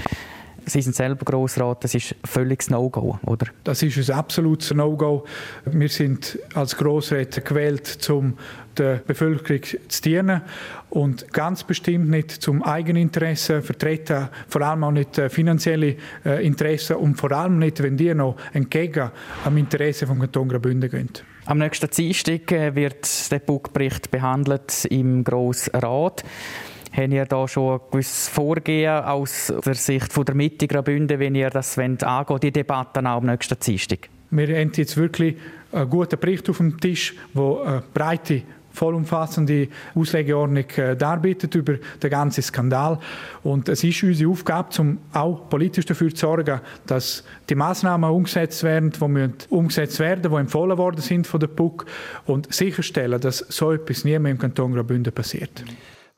Sie 0.67 0.83
sind 0.83 0.95
selber 0.95 1.25
Grossrat, 1.25 1.85
das 1.85 1.95
ist 1.95 2.15
völliges 2.25 2.71
No-Go, 2.71 3.19
oder? 3.27 3.47
Das 3.65 3.83
ist 3.83 4.11
ein 4.11 4.17
absolutes 4.17 4.73
No-Go. 4.73 5.25
Wir 5.65 5.89
sind 5.89 6.39
als 6.55 6.77
Grossräte 6.77 7.41
gewählt, 7.41 8.09
um 8.11 8.37
der 8.77 8.97
Bevölkerung 8.97 9.63
zu 9.63 10.03
dienen 10.03 10.43
und 10.91 11.33
ganz 11.33 11.65
bestimmt 11.65 12.09
nicht 12.09 12.31
zum 12.31 12.63
Eigeninteresse 12.63 13.63
vertreten, 13.63 14.29
vor 14.49 14.63
allem 14.63 14.85
auch 14.85 14.93
nicht 14.93 15.19
äh, 15.19 15.29
finanzielle 15.29 15.97
äh, 16.25 16.45
Interessen 16.47 16.97
und 16.97 17.17
vor 17.17 17.33
allem 17.33 17.59
nicht, 17.59 17.83
wenn 17.83 17.97
die 17.97 18.15
noch 18.15 18.37
entgegen 18.53 19.11
am 19.45 19.57
Interesse 19.57 20.07
von 20.07 20.19
Kanton 20.19 20.49
Graubünden 20.49 20.91
gehen. 20.91 21.11
Am 21.47 21.59
nächsten 21.59 21.91
Dienstag 21.91 22.53
äh, 22.53 22.75
wird 22.75 23.31
der 23.31 23.41
Buchbericht 23.41 24.11
behandelt 24.11 24.85
im 24.87 25.25
Grossen 25.25 25.75
Haben 26.93 27.13
ihr 27.13 27.25
da 27.25 27.47
schon 27.47 27.75
ein 27.75 27.81
gewisses 27.91 28.29
Vorgehen 28.29 29.05
aus 29.05 29.53
der 29.65 29.75
Sicht 29.75 30.13
von 30.13 30.25
der 30.25 30.35
Mitte 30.35 30.67
Graubünden, 30.67 31.19
wenn 31.19 31.35
ihr 31.35 31.51
das 31.51 31.79
angehen, 31.79 32.41
die 32.43 32.51
Debatten 32.51 33.07
auch 33.07 33.19
am 33.19 33.27
nächsten 33.27 33.59
Dienstag? 33.59 34.09
Wir 34.31 34.59
haben 34.59 34.73
jetzt 34.75 34.97
wirklich 34.97 35.37
einen 35.73 35.89
guten 35.89 36.19
Bericht 36.19 36.49
auf 36.51 36.59
dem 36.59 36.79
Tisch, 36.81 37.15
der 37.35 37.63
eine 37.65 37.83
breite 37.95 38.43
vollumfassende 38.73 39.69
Auslegeordnung 39.95 40.65
äh, 40.77 40.97
darbietet 40.97 41.55
über 41.55 41.75
den 42.03 42.11
ganzen 42.11 42.43
Skandal. 42.43 42.99
Und 43.43 43.69
es 43.69 43.83
ist 43.85 44.03
unsere 44.03 44.31
Aufgabe, 44.31 44.69
um 44.79 44.99
auch 45.13 45.49
politisch 45.49 45.87
dafür 45.87 46.11
zu 46.11 46.21
sorgen, 46.21 46.61
dass 46.87 47.25
die 47.49 47.55
Maßnahmen 47.55 48.09
umgesetzt 48.09 48.63
werden, 48.63 48.93
die 48.93 49.49
umgesetzt 49.49 49.99
werden, 49.99 50.31
die 50.31 50.37
empfohlen 50.37 50.79
worden 50.79 51.01
sind 51.01 51.27
von 51.27 51.41
der 51.41 51.49
PUC 51.49 51.87
und 52.27 52.53
sicherstellen, 52.53 53.21
dass 53.21 53.39
so 53.39 53.73
etwas 53.73 54.05
nie 54.05 54.19
mehr 54.19 54.33
im 54.33 54.39
Kanton 54.39 54.75
Graubünden 54.75 55.13
passiert. 55.13 55.65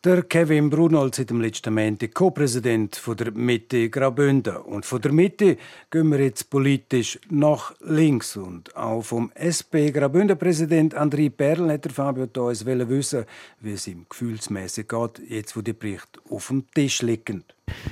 Der 0.05 0.25
Kevin 0.25 0.69
Brunol 0.69 1.15
seit 1.15 1.31
dem 1.31 1.41
letzten 1.41 1.75
Montag 1.75 2.13
Co-Präsident 2.13 3.01
der 3.21 3.31
Mitte 3.31 3.89
Graubünden. 3.89 4.57
Und 4.57 4.85
von 4.85 5.01
der 5.01 5.13
Mitte 5.13 5.57
gehen 5.93 6.11
wir 6.11 6.19
jetzt 6.19 6.51
politisch 6.51 7.21
nach 7.31 7.73
links. 7.79 8.37
Und 8.37 8.77
auch 8.77 9.03
vom 9.03 9.31
SP 9.39 9.95
Graubünden-Präsident 9.95 10.99
André 10.99 11.31
Perl 11.31 11.71
hat 11.71 11.85
der 11.85 11.93
Fabio 11.93 12.27
Theus 12.27 12.67
wissen, 12.67 13.27
wie 13.61 13.75
es 13.75 13.87
ihm 13.87 14.07
gefühlsmäßig 14.09 14.89
geht, 14.89 15.23
jetzt 15.29 15.57
wo 15.57 15.61
die 15.61 15.73
Berichte 15.73 16.19
auf 16.29 16.49
dem 16.49 16.65
Tisch 16.75 17.01
liegen. 17.03 17.45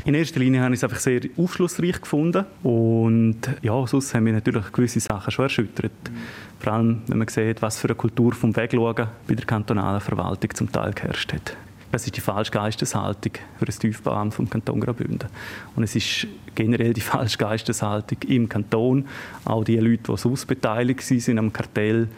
In 0.05 0.14
erster 0.14 0.40
Linie 0.40 0.62
habe 0.62 0.75
ich 0.75 0.81
es 0.81 0.85
einfach 0.85 0.99
sehr 0.99 1.20
aufschlussreich 1.37 2.01
gefunden 2.01 2.44
und 2.64 3.38
ja, 3.62 3.87
sonst 3.87 4.12
haben 4.14 4.25
mich 4.25 4.35
natürlich 4.35 4.73
gewisse 4.73 4.99
Sachen 4.99 5.31
schon 5.31 5.44
erschüttert. 5.44 5.92
Vor 6.59 6.73
allem, 6.73 7.03
wenn 7.07 7.18
man 7.18 7.29
sieht, 7.29 7.62
was 7.62 7.79
für 7.79 7.87
eine 7.87 7.94
Kultur 7.94 8.33
vom 8.33 8.57
Wegschauen 8.57 9.07
bei 9.29 9.35
der 9.35 9.46
kantonalen 9.46 10.01
Verwaltung 10.01 10.53
zum 10.57 10.73
Teil 10.73 10.92
geherrscht 10.92 11.33
hat. 11.33 11.57
Das 11.92 12.07
ist 12.07 12.16
die 12.16 12.20
falsche 12.20 12.53
Geisteshaltung 12.53 13.33
für 13.59 13.64
das 13.64 13.79
Tiefbauamt 13.79 14.33
vom 14.33 14.48
Kanton 14.48 14.81
Graubünden. 14.81 15.29
Und 15.74 15.83
es 15.83 15.96
ist 15.96 16.26
generell 16.55 16.92
die 16.92 17.00
falsche 17.00 17.38
Geisteshaltung 17.38 18.18
im 18.29 18.48
Kanton. 18.48 19.07
Auch 19.44 19.64
die 19.64 19.76
Leute, 19.76 20.12
die 20.12 20.16
sonst 20.16 20.46
beteiligt 20.46 21.03
sind 21.03 21.38
am 21.38 21.53
Kartell, 21.53 22.09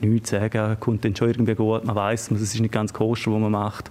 nichts 0.00 0.30
sagen, 0.30 0.76
kommt 0.80 1.04
dann 1.04 1.14
schon 1.14 1.28
irgendwie 1.28 1.54
gut. 1.54 1.84
Man 1.84 1.94
weiß, 1.94 2.30
es 2.32 2.40
ist 2.40 2.60
nicht 2.60 2.72
ganz 2.72 2.92
koscher, 2.92 3.32
was 3.32 3.40
man 3.40 3.52
macht. 3.52 3.90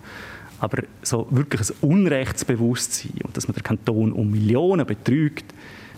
Aber 0.60 0.84
so 1.04 1.28
wirklich 1.30 1.70
ein 1.70 1.76
Unrechtsbewusstsein 1.82 3.22
und 3.24 3.38
dass 3.38 3.48
man 3.48 3.56
den 3.56 3.64
Kanton 3.64 4.12
um 4.12 4.30
Millionen 4.30 4.86
betrügt, 4.86 5.46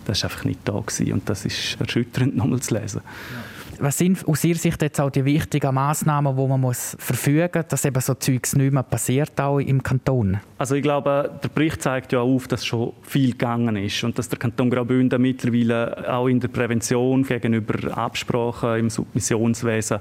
das 0.04 0.22
war 0.22 0.30
einfach 0.30 0.44
nicht 0.44 0.60
da 0.64 0.78
gewesen. 0.78 1.12
Und 1.12 1.28
das 1.28 1.44
ist 1.44 1.80
erschütternd, 1.80 2.36
nochmal 2.36 2.60
zu 2.60 2.74
lesen. 2.74 3.00
Ja. 3.04 3.51
Was 3.84 3.98
sind 3.98 4.24
aus 4.28 4.44
Ihrer 4.44 4.60
Sicht 4.60 4.80
jetzt 4.80 5.00
auch 5.00 5.10
die 5.10 5.24
wichtigen 5.24 5.74
Massnahmen, 5.74 6.36
wo 6.36 6.46
man 6.46 6.60
muss 6.60 6.96
verfügen 7.00 7.50
muss, 7.52 7.66
dass 7.66 7.84
eben 7.84 8.00
so 8.00 8.14
Zeugs 8.14 8.54
nicht 8.54 8.72
mehr 8.72 8.84
passiert, 8.84 9.40
auch 9.40 9.58
im 9.58 9.82
Kanton? 9.82 10.38
Also 10.56 10.76
ich 10.76 10.84
glaube, 10.84 11.32
der 11.42 11.48
Bericht 11.48 11.82
zeigt 11.82 12.12
ja 12.12 12.20
auf, 12.20 12.46
dass 12.46 12.64
schon 12.64 12.92
viel 13.02 13.32
gegangen 13.32 13.74
ist 13.74 14.04
und 14.04 14.16
dass 14.16 14.28
der 14.28 14.38
Kanton 14.38 14.70
Graubünden 14.70 15.20
mittlerweile 15.20 16.08
auch 16.08 16.28
in 16.28 16.38
der 16.38 16.46
Prävention 16.46 17.24
gegenüber 17.24 17.98
Absprachen 17.98 18.78
im 18.78 18.88
Submissionswesen 18.88 19.98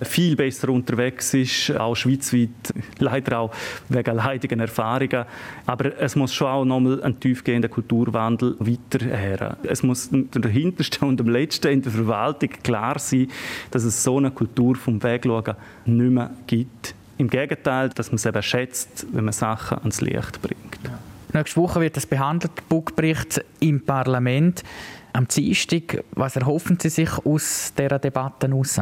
viel 0.00 0.34
besser 0.34 0.70
unterwegs 0.70 1.34
ist, 1.34 1.76
auch 1.76 1.94
schweizweit, 1.94 2.72
leider 3.00 3.40
auch 3.40 3.50
wegen 3.90 4.16
leidigen 4.16 4.60
Erfahrungen. 4.60 5.26
Aber 5.66 5.98
es 6.00 6.16
muss 6.16 6.32
schon 6.32 6.46
auch 6.46 6.64
nochmal 6.64 7.02
ein 7.02 7.20
tiefgehender 7.20 7.68
Kulturwandel 7.68 8.56
weiterher. 8.58 9.58
Es 9.62 9.82
muss 9.82 10.08
der 10.10 10.50
hinterste 10.50 11.04
und 11.04 11.20
der 11.20 11.26
letzte 11.26 11.68
in 11.68 11.82
der 11.82 11.92
Verwaltung 11.92 12.48
klar 12.62 12.98
sein, 12.98 13.09
dass 13.70 13.84
es 13.84 14.02
so 14.02 14.18
eine 14.18 14.30
Kultur 14.30 14.76
vom 14.76 15.02
Wegschauen 15.02 15.54
nicht 15.86 16.10
mehr 16.10 16.30
gibt. 16.46 16.94
Im 17.18 17.28
Gegenteil, 17.28 17.90
dass 17.90 18.08
man 18.08 18.16
es 18.16 18.26
eben 18.26 18.42
schätzt, 18.42 19.06
wenn 19.12 19.24
man 19.24 19.32
Sachen 19.32 19.78
ans 19.78 20.00
Licht 20.00 20.40
bringt. 20.40 20.78
Ja. 20.84 20.98
Nächste 21.32 21.60
Woche 21.60 21.80
wird 21.80 21.96
das 21.96 22.06
behandelt, 22.06 22.52
der 22.56 22.62
Buchbericht 22.68 23.44
im 23.60 23.84
Parlament. 23.84 24.64
Am 25.12 25.28
Dienstag, 25.28 26.02
was 26.12 26.36
erhoffen 26.36 26.78
Sie 26.80 26.88
sich 26.88 27.10
aus 27.24 27.72
dieser 27.76 27.98
Debatte 27.98 28.48
heraus? 28.48 28.80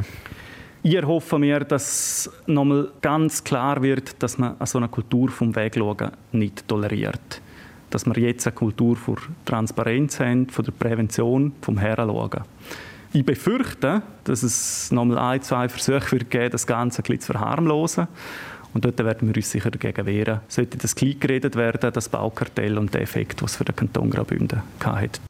Ich 0.82 0.94
erhoffe 0.94 1.38
mir, 1.38 1.60
dass 1.60 2.30
nochmal 2.46 2.90
ganz 3.02 3.42
klar 3.42 3.82
wird, 3.82 4.22
dass 4.22 4.38
man 4.38 4.54
so 4.64 4.78
eine 4.78 4.88
Kultur 4.88 5.28
vom 5.28 5.54
Wegschauen 5.54 6.12
nicht 6.32 6.66
toleriert. 6.68 7.42
Dass 7.90 8.06
wir 8.06 8.16
jetzt 8.18 8.46
eine 8.46 8.54
Kultur 8.54 8.96
von 8.96 9.16
Transparenz 9.44 10.20
haben, 10.20 10.48
von 10.48 10.64
der 10.64 10.72
Prävention, 10.72 11.52
vom 11.60 11.78
Heranschauen. 11.78 12.42
Ich 13.18 13.26
befürchte, 13.26 14.02
dass 14.22 14.44
es 14.44 14.92
nochmal 14.92 15.18
ein, 15.18 15.42
zwei 15.42 15.68
Versuche 15.68 16.12
wird 16.12 16.31
geben, 16.31 16.52
das 16.52 16.68
Ganze 16.68 17.02
ein 17.02 17.18
zu 17.18 17.33
verharmlosen. 17.33 18.07
Und 18.72 18.85
dort 18.85 18.96
werden 19.00 19.26
wir 19.26 19.35
uns 19.35 19.50
sicher 19.50 19.72
dagegen 19.72 20.07
wehren. 20.07 20.40
Sollte 20.46 20.78
das 20.78 20.94
klein 20.94 21.18
geredet 21.18 21.57
werden, 21.57 21.92
das 21.92 22.09
Baukartell 22.09 22.78
und 22.78 22.94
der 22.94 23.00
Effekt, 23.00 23.42
was 23.42 23.57
für 23.57 23.64
den 23.64 23.74
Kanton 23.74 24.11
Graubünden 24.11 24.62
hatte 24.85 25.20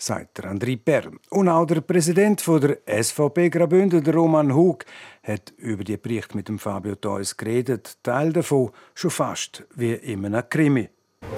sagt 0.00 0.38
der 0.38 0.52
André 0.52 0.76
Bern. 0.76 1.18
Und 1.30 1.48
auch 1.48 1.64
der 1.64 1.80
Präsident 1.80 2.46
der 2.46 3.02
SVP 3.02 3.48
Graubünden, 3.48 4.06
Roman 4.06 4.54
Hug, 4.54 4.84
hat 5.22 5.52
über 5.56 5.82
die 5.82 5.96
Bericht 5.96 6.34
mit 6.34 6.48
dem 6.48 6.58
Fabio 6.58 6.94
Theus 6.96 7.36
geredet. 7.36 7.96
Teil 8.02 8.32
davon 8.32 8.70
schon 8.94 9.10
fast 9.10 9.64
wie 9.74 9.94
in 9.94 10.24
einem 10.26 10.48
Krimi. 10.48 10.88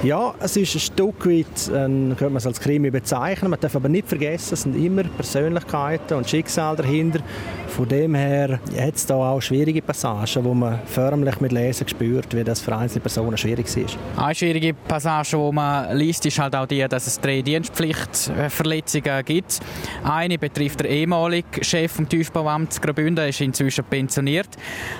Ja, 0.03 0.35
es 0.41 0.57
ist 0.57 0.75
ein 0.75 0.81
Stück 0.81 1.27
weit, 1.27 1.69
äh, 1.69 1.71
könnte 1.71 2.25
man 2.25 2.37
es 2.37 2.47
als 2.47 2.59
Krimi 2.59 2.91
bezeichnen. 2.91 3.51
Man 3.51 3.61
darf 3.61 3.77
aber 3.77 3.91
nicht 3.91 4.09
vergessen, 4.09 4.55
es 4.55 4.63
sind 4.63 4.75
immer 4.83 5.05
Persönlichkeiten 5.05 6.17
und 6.17 6.29
Schicksale 6.29 6.79
dahinter. 6.79 7.21
Von 7.71 7.89
dem 7.89 8.15
her 8.15 8.59
hat 8.79 8.97
es 8.97 9.07
da 9.07 9.15
auch 9.15 9.41
schwierige 9.41 9.81
Passagen, 9.81 10.45
wo 10.45 10.55
man 10.55 10.81
förmlich 10.87 11.41
mit 11.41 11.53
Lesen 11.53 11.87
spürt, 11.87 12.35
wie 12.35 12.43
das 12.43 12.61
für 12.61 12.77
einzelne 12.77 13.01
Personen 13.01 13.37
schwierig 13.37 13.67
ist. 13.77 13.97
Eine 14.17 14.35
schwierige 14.35 14.75
Passage, 14.75 15.37
die 15.37 15.53
man 15.55 15.97
liest, 15.97 16.27
ist 16.27 16.39
halt 16.39 16.57
auch 16.57 16.67
die, 16.67 16.85
dass 16.89 17.07
es 17.07 17.21
drei 17.21 17.43
Dienstpflichtverletzungen 17.43 19.25
gibt. 19.25 19.61
Eine 20.03 20.37
betrifft 20.37 20.81
den 20.81 20.89
ehemaligen 20.89 21.63
Chef 21.63 21.93
vom 21.93 22.09
Tiefbauamt 22.09 22.83
Graubünden, 22.83 23.29
ist 23.29 23.41
inzwischen 23.41 23.85
pensioniert. 23.85 24.49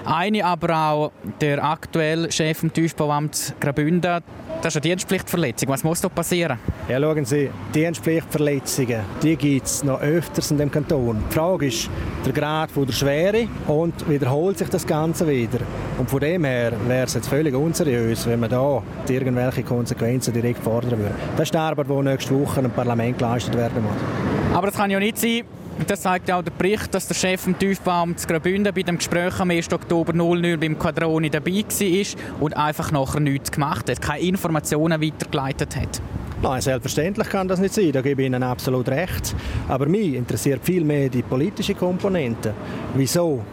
Eine 0.05 0.45
aber 0.45 0.75
auch 0.75 1.13
der 1.41 1.63
aktuelle 1.65 2.31
Chef 2.31 2.59
vom 2.59 2.73
Tiefbauamt 2.73 3.57
Graubünden. 3.61 4.23
Das 4.63 4.75
ist 4.75 4.77
eine 4.77 4.83
Dienstpflichtverletzung. 4.83 5.69
Was 5.71 5.83
muss 5.83 6.01
da 6.01 6.09
passieren? 6.09 6.59
Ja, 6.89 7.01
schauen 7.01 7.25
Sie, 7.25 7.51
Dienstpflichtverletzungen, 7.75 9.01
die 9.23 9.37
gibt 9.37 9.67
es 9.67 9.83
noch 9.83 10.01
öfters 10.01 10.51
in 10.51 10.59
dem 10.59 10.71
Kanton. 10.71 11.23
Die 11.31 11.35
Frage 11.35 11.67
ist 11.67 11.89
der 12.25 12.33
Grad 12.33 12.60
von 12.69 12.87
der 12.87 12.93
Schwere 12.93 13.47
und 13.69 14.09
wiederholt 14.09 14.59
sich 14.59 14.69
das 14.69 14.87
Ganze 14.87 15.27
wieder. 15.29 15.61
Und 15.99 16.11
von 16.11 16.21
dem 16.21 16.45
her 16.45 16.73
wäre 16.87 17.07
es 17.07 17.15
jetzt 17.15 17.29
völlig 17.29 17.55
unseriös, 17.55 18.27
wenn 18.27 18.41
man 18.41 18.51
da 18.51 18.83
irgendwelche 19.09 19.63
Konsequenzen 19.63 20.35
direkt 20.35 20.63
fordern 20.63 20.99
würde. 20.99 21.15
Das 21.37 21.45
ist 21.45 21.55
die 21.55 21.59
Arbeit, 21.59 21.87
die 21.89 22.03
nächste 22.03 22.39
Woche 22.39 22.61
im 22.61 22.71
Parlament 22.71 23.19
geleistet 23.19 23.57
werden 23.57 23.83
muss. 23.83 24.55
Aber 24.55 24.67
das 24.67 24.77
kann 24.77 24.91
ja 24.91 24.99
nicht 24.99 25.17
sein, 25.19 25.43
das 25.87 26.03
zeigt 26.03 26.31
auch 26.31 26.43
der 26.43 26.51
Bericht, 26.51 26.95
dass 26.95 27.07
der 27.09 27.15
Chef 27.15 27.41
vom 27.41 27.59
Tiefbaum 27.59 28.17
zu 28.17 28.27
Graubünden 28.27 28.73
bei 28.75 28.83
dem 28.83 28.99
Gespräch 28.99 29.39
am 29.41 29.51
1. 29.51 29.73
Oktober 29.73 30.13
09 30.13 30.59
beim 30.59 30.79
Quadroni 30.79 31.31
dabei 31.31 31.65
war 31.65 32.41
und 32.41 32.57
einfach 32.57 32.93
nachher 32.93 33.21
nichts 33.21 33.51
gemacht 33.51 33.89
hat, 33.89 34.01
keine 34.03 34.23
Informationen 34.23 35.01
weitergeleitet 35.01 35.77
hat. 35.77 36.01
Nein, 36.43 36.61
selbstverständlich 36.63 37.29
kann 37.29 37.49
das 37.49 37.61
nicht 37.61 37.75
sein, 37.75 37.93
da 37.93 38.01
gebe 38.01 38.23
ich 38.23 38.27
Ihnen 38.27 38.43
absolut 38.43 38.89
recht. 38.89 39.35
Aber 39.69 39.87
mich 39.87 40.15
interessiert 40.15 40.65
viel 40.65 40.85
mehr 40.85 41.11
die 41.11 41.23
politische 41.23 41.75
Komponente. 41.75 42.55
Wieso 42.95 43.45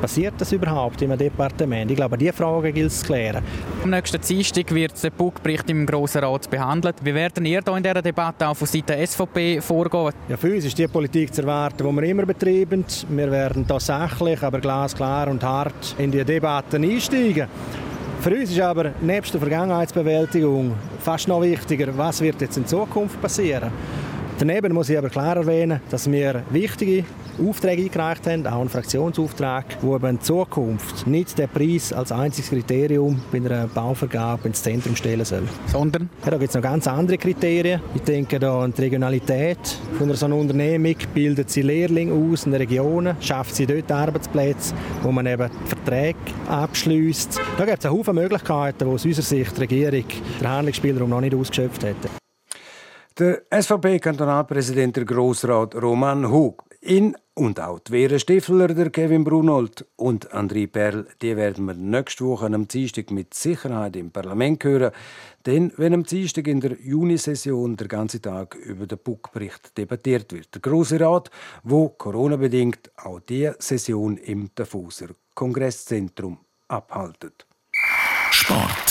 passiert 0.00 0.34
das 0.38 0.52
überhaupt 0.52 1.02
im 1.02 1.16
Departement? 1.16 1.90
Ich 1.90 1.96
glaube, 1.96 2.16
diese 2.16 2.32
Frage 2.32 2.72
gilt 2.72 2.88
es 2.88 3.00
zu 3.00 3.06
klären. 3.06 3.42
Am 3.84 3.90
nächsten 3.90 4.20
Dienstag 4.20 4.74
wird 4.74 5.02
der 5.02 5.10
Bugbericht 5.10 5.68
im 5.70 5.86
Grossen 5.86 6.24
Rat 6.24 6.50
behandelt. 6.50 6.96
Wie 7.02 7.14
werden 7.14 7.44
ihr 7.44 7.60
hier 7.64 7.76
in 7.76 7.82
dieser 7.82 8.02
Debatte 8.02 8.48
auch 8.48 8.56
von 8.56 8.66
Seiten 8.66 9.06
SVP 9.06 9.60
vorgehen? 9.60 10.12
Ja, 10.28 10.36
für 10.36 10.54
uns 10.54 10.64
ist 10.64 10.78
die 10.78 10.86
Politik 10.86 11.34
zu 11.34 11.42
erwarten, 11.42 11.86
die 11.86 11.96
wir 11.96 12.02
immer 12.02 12.26
betreiben. 12.26 12.84
Wir 13.08 13.30
werden 13.30 13.66
da 13.66 13.78
sachlich, 13.78 14.42
aber 14.42 14.60
glasklar 14.60 15.28
und 15.28 15.42
hart 15.42 15.94
in 15.98 16.10
die 16.10 16.24
Debatten 16.24 16.82
einsteigen. 16.82 17.46
Für 18.20 18.30
uns 18.34 18.50
ist 18.50 18.60
aber 18.60 18.92
nebst 19.00 19.32
der 19.32 19.40
Vergangenheitsbewältigung 19.40 20.74
fast 21.00 21.28
noch 21.28 21.40
wichtiger, 21.40 21.96
was 21.96 22.20
wird 22.20 22.40
jetzt 22.40 22.56
in 22.56 22.66
Zukunft 22.66 23.20
passieren. 23.20 23.70
Daneben 24.38 24.72
muss 24.72 24.88
ich 24.88 24.96
aber 24.96 25.10
klar 25.10 25.36
erwähnen, 25.36 25.80
dass 25.90 26.10
wir 26.10 26.42
wichtige 26.50 27.04
Aufträge 27.40 27.82
eingereicht 27.82 28.26
haben, 28.26 28.46
auch 28.46 28.60
einen 28.60 28.68
Fraktionsauftrag, 28.68 29.64
wo 29.82 29.96
eben 29.96 30.06
in 30.06 30.20
Zukunft 30.20 31.06
nicht 31.06 31.38
der 31.38 31.46
Preis 31.46 31.92
als 31.92 32.12
einziges 32.12 32.50
Kriterium 32.50 33.20
bei 33.32 33.38
einer 33.38 33.66
Bauvergabe 33.66 34.48
ins 34.48 34.62
Zentrum 34.62 34.96
stellen 34.96 35.24
soll. 35.24 35.42
Sondern? 35.66 36.10
Ja, 36.24 36.32
da 36.32 36.38
gibt 36.38 36.50
es 36.50 36.54
noch 36.54 36.62
ganz 36.62 36.86
andere 36.86 37.18
Kriterien. 37.18 37.80
Ich 37.94 38.02
denke 38.02 38.38
da 38.38 38.60
an 38.60 38.72
die 38.76 38.82
Regionalität 38.82 39.58
von 39.98 40.08
einer 40.08 40.16
so 40.16 40.26
einer 40.26 40.36
Unternehmung. 40.36 40.96
Bildet 41.14 41.50
sie 41.50 41.62
Lehrlinge 41.62 42.12
aus 42.12 42.44
in 42.44 42.52
den 42.52 42.60
Regionen? 42.60 43.16
Schafft 43.20 43.54
sie 43.54 43.66
dort 43.66 43.90
Arbeitsplätze, 43.90 44.74
wo 45.02 45.12
man 45.12 45.26
eben 45.26 45.50
Verträge 45.66 46.18
abschließt? 46.48 47.40
Da 47.58 47.64
gibt 47.64 47.78
es 47.78 47.86
eine 47.86 47.96
Haufen 47.96 48.14
Möglichkeiten, 48.14 48.86
wo 48.86 48.92
aus 48.92 49.04
unserer 49.04 49.24
Sicht 49.24 49.56
die 49.56 49.60
Regierung 49.60 50.04
den 50.40 50.48
Handlungsspielraum 50.48 51.10
noch 51.10 51.20
nicht 51.20 51.34
ausgeschöpft 51.34 51.84
hätte. 51.84 52.08
Der 53.18 53.42
SVP-Kantonalpräsident, 53.50 54.96
der 54.96 55.04
Grossrat 55.04 55.74
Roman 55.74 56.30
Hug, 56.30 56.62
in 56.80 57.16
und 57.34 57.60
auch 57.60 57.78
die 57.78 57.92
Vera 57.92 58.18
Stifler, 58.18 58.68
der 58.68 58.90
Kevin 58.90 59.24
Brunold 59.24 59.86
und 59.96 60.32
André 60.32 60.66
Perl, 60.66 61.06
die 61.22 61.36
werden 61.36 61.64
wir 61.66 61.74
nächste 61.74 62.24
Woche 62.24 62.46
am 62.46 62.68
Dienstag 62.68 63.10
mit 63.10 63.32
Sicherheit 63.34 63.96
im 63.96 64.10
Parlament 64.10 64.62
hören. 64.64 64.92
Denn 65.46 65.72
wenn 65.76 65.94
am 65.94 66.04
Dienstag 66.04 66.48
in 66.48 66.60
der 66.60 66.78
Junisession 66.80 67.76
der 67.76 67.88
ganze 67.88 68.20
Tag 68.20 68.54
über 68.54 68.86
den 68.86 68.98
Bugbericht 68.98 69.76
debattiert 69.76 70.32
wird. 70.32 70.54
Der 70.54 70.60
Große 70.60 71.00
Rat, 71.00 71.30
wo 71.62 71.88
Corona-bedingt 71.88 72.90
auch 72.96 73.20
diese 73.20 73.56
Session 73.58 74.16
im 74.18 74.54
Tafuser 74.54 75.08
Kongresszentrum 75.34 76.38
abhaltet. 76.68 77.46
Sport. 78.30 78.90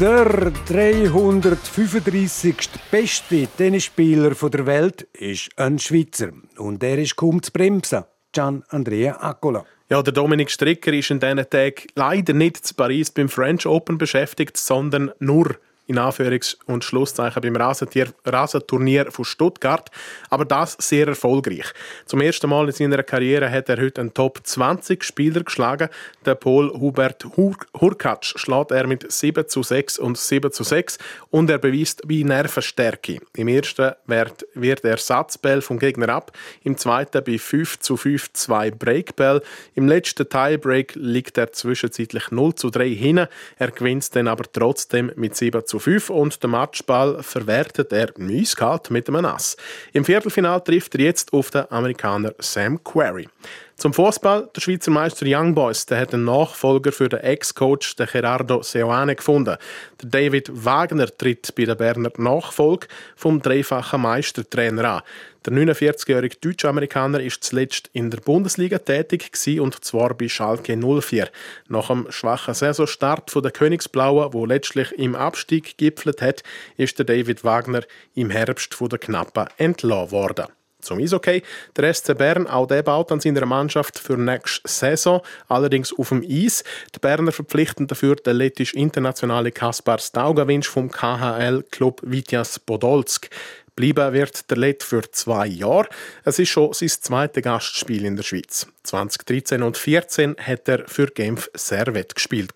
Der 0.00 0.50
335. 0.68 2.56
beste 2.90 3.46
Tennisspieler 3.46 4.30
der 4.34 4.66
Welt 4.66 5.02
ist 5.12 5.50
ein 5.56 5.78
Schweizer. 5.78 6.30
Und 6.56 6.82
er 6.82 6.98
ist 6.98 7.14
kaum 7.16 7.42
zu 7.42 7.52
bremsen. 7.52 8.04
Gian 8.32 8.64
Andrea 8.68 9.20
Accola. 9.20 9.64
Ja, 9.90 10.02
der 10.02 10.14
Dominik 10.14 10.50
Stricker 10.50 10.92
ist 10.94 11.10
in 11.10 11.20
diesen 11.20 11.48
Tagen 11.48 11.86
leider 11.94 12.32
nicht 12.32 12.66
zu 12.66 12.74
Paris 12.74 13.10
beim 13.10 13.28
French 13.28 13.66
Open 13.66 13.98
beschäftigt, 13.98 14.56
sondern 14.56 15.12
nur 15.18 15.56
in 15.86 15.98
Anführungs- 15.98 16.56
und 16.66 16.84
Schlusszeichen 16.84 17.42
beim 17.42 17.56
Rasenturnier 17.56 19.10
von 19.10 19.24
Stuttgart, 19.24 19.90
aber 20.30 20.44
das 20.44 20.76
sehr 20.78 21.08
erfolgreich. 21.08 21.66
Zum 22.06 22.20
ersten 22.20 22.48
Mal 22.48 22.66
in 22.66 22.72
seiner 22.72 23.02
Karriere 23.02 23.50
hat 23.50 23.68
er 23.68 23.80
heute 23.80 24.00
einen 24.00 24.14
Top 24.14 24.40
20 24.42 25.02
Spieler 25.02 25.42
geschlagen. 25.42 25.88
Der 26.24 26.34
Pol 26.34 26.70
Hubert 26.72 27.24
Hur 27.36 27.56
Hurkacz 27.78 28.34
schlägt 28.36 28.70
er 28.70 28.86
mit 28.86 29.10
7 29.10 29.48
zu 29.48 29.62
6 29.62 29.98
und 29.98 30.16
7 30.16 30.52
zu 30.52 30.64
6 30.64 30.98
und 31.30 31.50
er 31.50 31.58
beweist 31.58 32.02
wie 32.06 32.24
Nervenstärke. 32.24 33.18
Im 33.36 33.48
ersten 33.48 33.92
wird, 34.06 34.46
wird 34.54 34.84
er 34.84 34.96
Satzbell 34.96 35.62
vom 35.62 35.78
Gegner 35.78 36.08
ab, 36.10 36.32
im 36.62 36.76
zweiten 36.76 37.22
bei 37.24 37.38
5 37.38 37.80
zu 37.80 37.96
5 37.96 38.32
zwei 38.32 38.70
Breakbell. 38.70 39.42
Im 39.74 39.88
letzten 39.88 40.28
Tiebreak 40.28 40.94
liegt 40.94 41.38
er 41.38 41.52
zwischenzeitlich 41.52 42.30
0 42.30 42.54
zu 42.54 42.70
3 42.70 42.88
hin. 42.88 43.26
Er 43.58 43.70
gewinnt 43.70 44.14
dann 44.14 44.28
aber 44.28 44.44
trotzdem 44.50 45.12
mit 45.16 45.36
7 45.36 45.64
zu 45.66 45.71
5 45.78 46.10
und 46.10 46.42
den 46.42 46.50
Matchball 46.50 47.22
verwertet 47.22 47.92
er 47.92 48.08
eiskalt 48.18 48.90
mit 48.90 49.08
einem 49.08 49.24
Ass. 49.24 49.56
Im 49.92 50.04
Viertelfinal 50.04 50.60
trifft 50.60 50.94
er 50.94 51.02
jetzt 51.02 51.32
auf 51.32 51.50
den 51.50 51.70
Amerikaner 51.70 52.34
Sam 52.38 52.82
Querrey. 52.82 53.28
Zum 53.76 53.92
Fußball, 53.92 54.48
der 54.54 54.60
Schweizer 54.60 54.92
Meister 54.92 55.26
Young 55.28 55.54
Boys, 55.54 55.86
der 55.86 55.98
hat 55.98 56.14
einen 56.14 56.24
Nachfolger 56.24 56.92
für 56.92 57.08
den 57.08 57.18
Ex-Coach 57.18 57.96
Gerardo 57.96 58.62
Seoane 58.62 59.16
gefunden. 59.16 59.56
Der 60.00 60.08
David 60.08 60.50
Wagner 60.52 61.08
tritt 61.08 61.52
bei 61.56 61.64
der 61.64 61.74
Berner 61.74 62.12
Nachfolge 62.16 62.86
vom 63.16 63.42
dreifachen 63.42 64.02
Meistertrainer 64.02 64.84
an. 64.84 65.02
Der 65.44 65.52
49-jährige 65.52 66.36
Deutsch-Amerikaner 66.40 67.20
ist 67.20 67.42
zuletzt 67.42 67.90
in 67.92 68.10
der 68.10 68.18
Bundesliga 68.18 68.78
tätig 68.78 69.32
und 69.58 69.84
zwar 69.84 70.14
bei 70.14 70.28
Schalke 70.28 70.76
04. 70.76 71.28
Nach 71.68 71.88
dem 71.88 72.06
schwachen 72.10 72.54
Saisonstart 72.54 73.32
der 73.34 73.50
Königsblauen, 73.50 74.32
wo 74.32 74.46
letztlich 74.46 74.92
im 74.92 75.16
Abstieg 75.16 75.76
gipfelt 75.78 76.22
hat, 76.22 76.44
ist 76.76 76.98
der 76.98 77.06
David 77.06 77.42
Wagner 77.42 77.82
im 78.14 78.30
Herbst 78.30 78.74
von 78.74 78.88
der 78.88 79.00
Knappen 79.00 79.48
entlassen 79.56 80.12
worden. 80.12 80.46
Zum 80.82 80.98
Eishockey. 80.98 81.42
Der 81.76 81.94
SC 81.94 82.18
Bern, 82.18 82.48
auch 82.48 82.66
der 82.66 82.82
baut 82.82 83.12
an 83.12 83.20
seiner 83.20 83.46
Mannschaft 83.46 84.00
für 84.00 84.16
nächste 84.16 84.68
Saison, 84.68 85.22
allerdings 85.46 85.96
auf 85.96 86.08
dem 86.08 86.24
Eis. 86.28 86.64
Die 86.94 86.98
Berner 86.98 87.30
verpflichten 87.30 87.86
dafür 87.86 88.16
den 88.16 88.36
lettisch-internationale 88.36 89.52
Kaspar 89.52 89.98
Staugawinsch 89.98 90.68
vom 90.68 90.90
KHL-Club 90.90 92.00
Vitjas 92.02 92.58
Podolsk. 92.58 93.30
Bleiben 93.74 94.12
wird 94.12 94.50
der 94.50 94.58
Lett 94.58 94.82
für 94.82 95.02
zwei 95.10 95.46
Jahre. 95.46 95.88
Es 96.24 96.38
ist 96.38 96.50
schon 96.50 96.72
sein 96.74 96.88
zweites 96.88 97.42
Gastspiel 97.42 98.04
in 98.04 98.16
der 98.16 98.22
Schweiz. 98.22 98.66
2013 98.82 99.62
und 99.62 99.76
2014 99.76 100.36
hat 100.38 100.68
er 100.68 100.86
für 100.86 101.06
Genf 101.06 101.50
Servet 101.54 102.14
gespielt. 102.14 102.52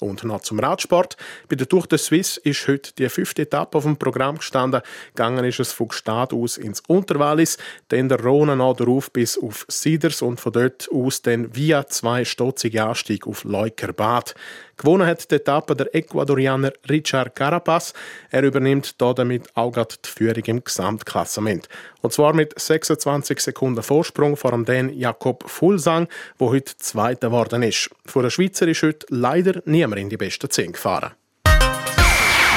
Und 0.00 0.24
noch 0.24 0.40
zum 0.40 0.58
Radsport. 0.58 1.16
Bei 1.48 1.56
der 1.56 1.68
Tour 1.68 1.86
de 1.86 1.98
Suisse 1.98 2.40
ist 2.40 2.66
heute 2.66 2.92
die 2.94 3.08
fünfte 3.08 3.42
Etappe 3.42 3.78
auf 3.78 3.84
dem 3.84 3.96
Programm 3.96 4.38
gestanden. 4.38 4.80
Gegangen 5.14 5.44
ist 5.44 5.60
es 5.60 5.72
von 5.72 5.88
Gstaad 5.88 6.32
aus 6.32 6.56
ins 6.56 6.82
Unterwallis, 6.88 7.58
dann 7.88 8.08
der 8.08 8.24
Rhone 8.24 8.56
noch 8.56 8.74
darauf 8.74 9.10
bis 9.10 9.38
auf 9.38 9.66
Siders 9.68 10.22
und 10.22 10.40
von 10.40 10.52
dort 10.52 10.88
aus 10.90 11.20
dann 11.22 11.54
via 11.54 11.86
zwei 11.86 12.24
stotzige 12.24 12.84
Anstieg 12.84 13.26
auf 13.26 13.44
Leukerbad. 13.44 14.34
Gewonnen 14.80 15.06
hat 15.06 15.30
die 15.30 15.34
Etappe 15.34 15.76
der 15.76 15.94
Ecuadorianer 15.94 16.72
Richard 16.88 17.36
Carapaz. 17.36 17.92
Er 18.30 18.44
übernimmt 18.44 18.98
damit 18.98 19.54
auch 19.54 19.74
die 19.74 20.08
Führung 20.08 20.42
im 20.46 20.64
Gesamtklassement. 20.64 21.68
Und 22.00 22.14
zwar 22.14 22.32
mit 22.32 22.58
26 22.58 23.40
Sekunden 23.40 23.82
Vorsprung 23.82 24.38
vor 24.38 24.52
dem 24.52 24.64
Dan 24.64 24.88
Jakob 24.88 25.44
Fulsang, 25.46 26.08
wo 26.38 26.50
heute 26.50 26.78
Zweiter 26.78 27.28
geworden 27.28 27.62
ist. 27.62 27.90
Von 28.06 28.22
der 28.22 28.30
Schweizer 28.30 28.66
ist 28.68 28.82
heute 28.82 29.06
leider 29.10 29.60
niemand 29.66 29.89
in 29.98 30.08
die 30.08 30.16
besten 30.16 30.50
10 30.50 30.72
gefahren. 30.72 31.12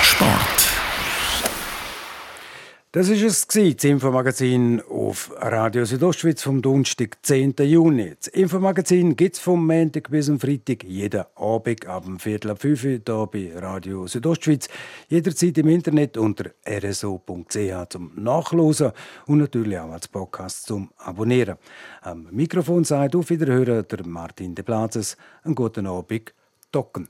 Sport. 0.03 0.53
Das 2.95 3.09
ist 3.09 3.23
es 3.23 3.47
das 3.47 3.83
Infomagazin 3.85 4.79
auf 4.87 5.31
Radio 5.37 5.83
Südostschweiz 5.83 6.43
vom 6.43 6.61
Donnerstag, 6.61 7.17
10. 7.23 7.55
Juni. 7.61 8.13
Das 8.15 8.27
Infomagazin 8.27 9.15
gibt 9.15 9.35
es 9.35 9.41
vom 9.41 9.65
Montag 9.65 10.11
bis 10.11 10.27
zum 10.27 10.39
Freitag 10.39 10.83
jeden 10.83 11.23
Abend 11.33 11.87
ab 11.87 12.03
dem 12.03 12.19
Viertel 12.19 12.51
ab 12.51 12.61
5 12.61 12.83
Uhr 12.83 12.89
hier 12.91 13.27
bei 13.31 13.51
Radio 13.57 14.05
Südostschweiz. 14.05 14.69
Jederzeit 15.09 15.57
im 15.57 15.69
Internet 15.69 16.17
unter 16.17 16.51
rso.ch 16.69 17.89
zum 17.89 18.11
Nachlesen 18.15 18.91
und 19.25 19.39
natürlich 19.39 19.79
auch 19.79 19.91
als 19.91 20.07
Podcast 20.07 20.67
zum 20.67 20.91
Abonnieren. 20.97 21.57
Am 22.01 22.27
Mikrofon 22.29 22.83
sagt 22.83 23.15
auf 23.15 23.31
Wiederhören 23.31 23.87
der 23.87 24.05
Martin 24.05 24.53
de 24.53 24.63
Plazes. 24.63 25.17
Einen 25.43 25.55
guten 25.55 25.87
Abend, 25.87 26.31
Docken. 26.71 27.09